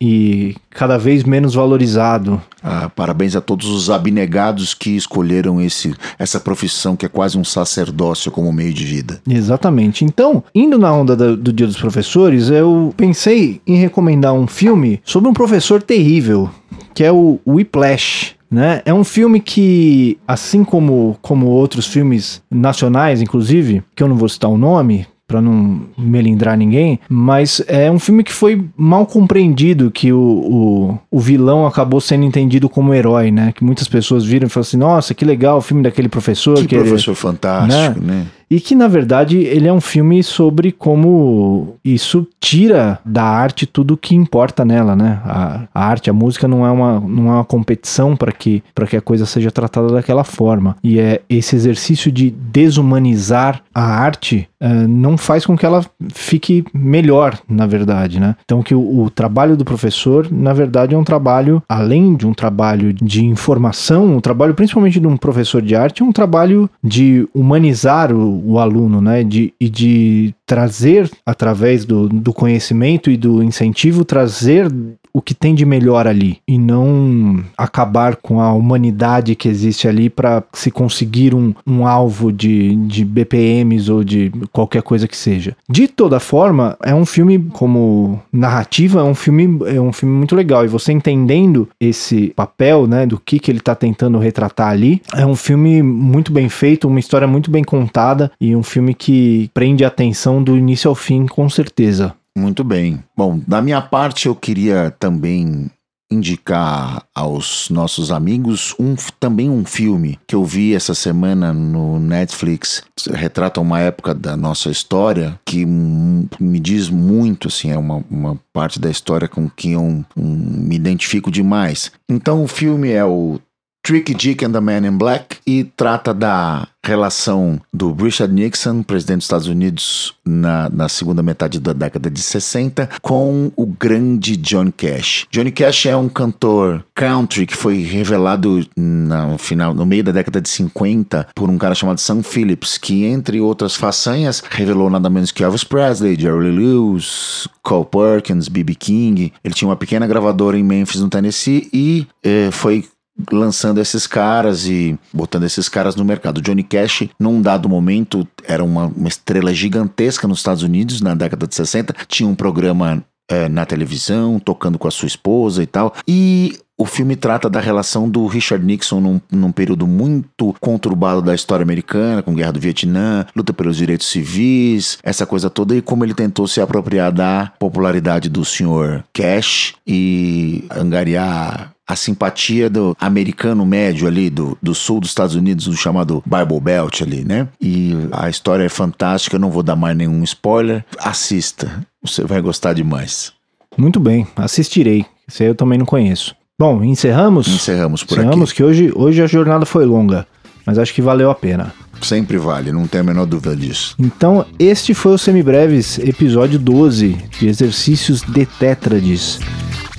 [0.00, 2.40] e cada vez menos valorizado.
[2.62, 7.44] Ah, parabéns a todos os abnegados que escolheram esse, essa profissão que é quase um
[7.44, 9.20] sacerdócio como meio de vida.
[9.28, 10.04] Exatamente.
[10.04, 15.00] Então, indo na onda da- do Dia dos Professores, eu pensei em recomendar um filme
[15.04, 16.48] sobre um professor terrível,
[16.94, 18.34] que é o Whiplash.
[18.50, 18.82] Né?
[18.84, 24.28] É um filme que, assim como, como outros filmes nacionais, inclusive, que eu não vou
[24.28, 29.88] citar o nome, para não melindrar ninguém, mas é um filme que foi mal compreendido,
[29.88, 33.52] que o, o, o, vilão acabou sendo entendido como herói, né?
[33.52, 36.56] Que muitas pessoas viram e falaram assim, nossa, que legal o filme daquele professor.
[36.56, 38.14] Que, que professor ele, fantástico, né?
[38.14, 38.26] né?
[38.50, 43.96] E que, na verdade, ele é um filme sobre como isso tira da arte tudo
[43.96, 45.20] que importa nela, né?
[45.24, 48.96] A, a arte, a música não é uma, não é uma competição para que, que
[48.96, 50.76] a coisa seja tratada daquela forma.
[50.82, 56.64] E é esse exercício de desumanizar a arte uh, não faz com que ela fique
[56.74, 58.34] melhor, na verdade, né?
[58.44, 62.34] Então que o, o, trabalho do professor, na verdade, é um trabalho, além de um
[62.34, 67.28] trabalho de informação, o trabalho principalmente de um professor de arte é um trabalho de
[67.34, 69.22] humanizar o, o aluno, né?
[69.22, 74.70] De, e de trazer, através do, do conhecimento e do incentivo, trazer
[75.12, 80.08] o que tem de melhor ali e não acabar com a humanidade que existe ali
[80.08, 85.56] para se conseguir um, um alvo de, de BPMs ou de qualquer coisa que seja.
[85.68, 90.34] De toda forma, é um filme como narrativa, é um filme é um filme muito
[90.34, 95.02] legal e você entendendo esse papel, né, do que que ele está tentando retratar ali,
[95.14, 99.50] é um filme muito bem feito, uma história muito bem contada e um filme que
[99.52, 102.14] prende a atenção do início ao fim com certeza.
[102.36, 103.02] Muito bem.
[103.16, 105.70] Bom, da minha parte eu queria também
[106.10, 112.82] indicar aos nossos amigos um, também um filme que eu vi essa semana no Netflix.
[113.12, 118.80] Retrata uma época da nossa história que me diz muito, assim, é uma, uma parte
[118.80, 121.92] da história com que eu um, me identifico demais.
[122.08, 123.38] Então o filme é o
[123.82, 129.18] Tricky Dick and the Man in Black e trata da relação do Richard Nixon, presidente
[129.18, 134.72] dos Estados Unidos, na, na segunda metade da década de 60, com o grande Johnny
[134.72, 135.26] Cash.
[135.30, 140.40] Johnny Cash é um cantor country que foi revelado no final, no meio da década
[140.40, 145.32] de 50 por um cara chamado Sam Phillips, que entre outras façanhas revelou nada menos
[145.32, 148.74] que Elvis Presley, Jerry Lewis, Cole Perkins, B.B.
[148.74, 149.32] King.
[149.44, 152.84] Ele tinha uma pequena gravadora em Memphis, no Tennessee, e eh, foi
[153.30, 156.40] lançando esses caras e botando esses caras no mercado.
[156.40, 161.46] Johnny Cash, num dado momento, era uma, uma estrela gigantesca nos Estados Unidos, na década
[161.46, 165.94] de 60, tinha um programa é, na televisão, tocando com a sua esposa e tal.
[166.06, 171.34] E o filme trata da relação do Richard Nixon num, num, período muito conturbado da
[171.34, 176.06] história americana, com guerra do Vietnã, luta pelos direitos civis, essa coisa toda, e como
[176.06, 183.66] ele tentou se apropriar da popularidade do senhor Cash e angariar a simpatia do americano
[183.66, 187.48] médio ali, do, do sul dos Estados Unidos, do chamado Bible Belt ali, né?
[187.60, 190.84] E a história é fantástica, eu não vou dar mais nenhum spoiler.
[191.00, 193.32] Assista, você vai gostar demais.
[193.76, 195.04] Muito bem, assistirei.
[195.26, 196.32] Isso aí eu também não conheço.
[196.56, 197.48] Bom, encerramos?
[197.48, 198.52] Encerramos por encerramos aqui.
[198.52, 200.28] Encerramos que hoje, hoje a jornada foi longa,
[200.64, 201.74] mas acho que valeu a pena.
[202.00, 203.96] Sempre vale, não tem a menor dúvida disso.
[203.98, 209.40] Então, este foi o Semibreves, episódio 12, de exercícios de tétrades.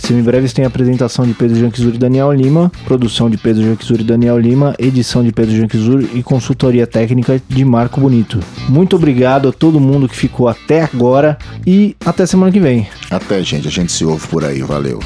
[0.02, 4.04] Semibreves tem a apresentação de Pedro Janquizur e Daniel Lima, produção de Pedro Janquizur e
[4.04, 8.40] Daniel Lima, edição de Pedro Janquizur e consultoria técnica de Marco Bonito.
[8.68, 12.88] Muito obrigado a todo mundo que ficou até agora e até semana que vem.
[13.12, 13.68] Até, gente.
[13.68, 14.62] A gente se ouve por aí.
[14.62, 15.00] Valeu.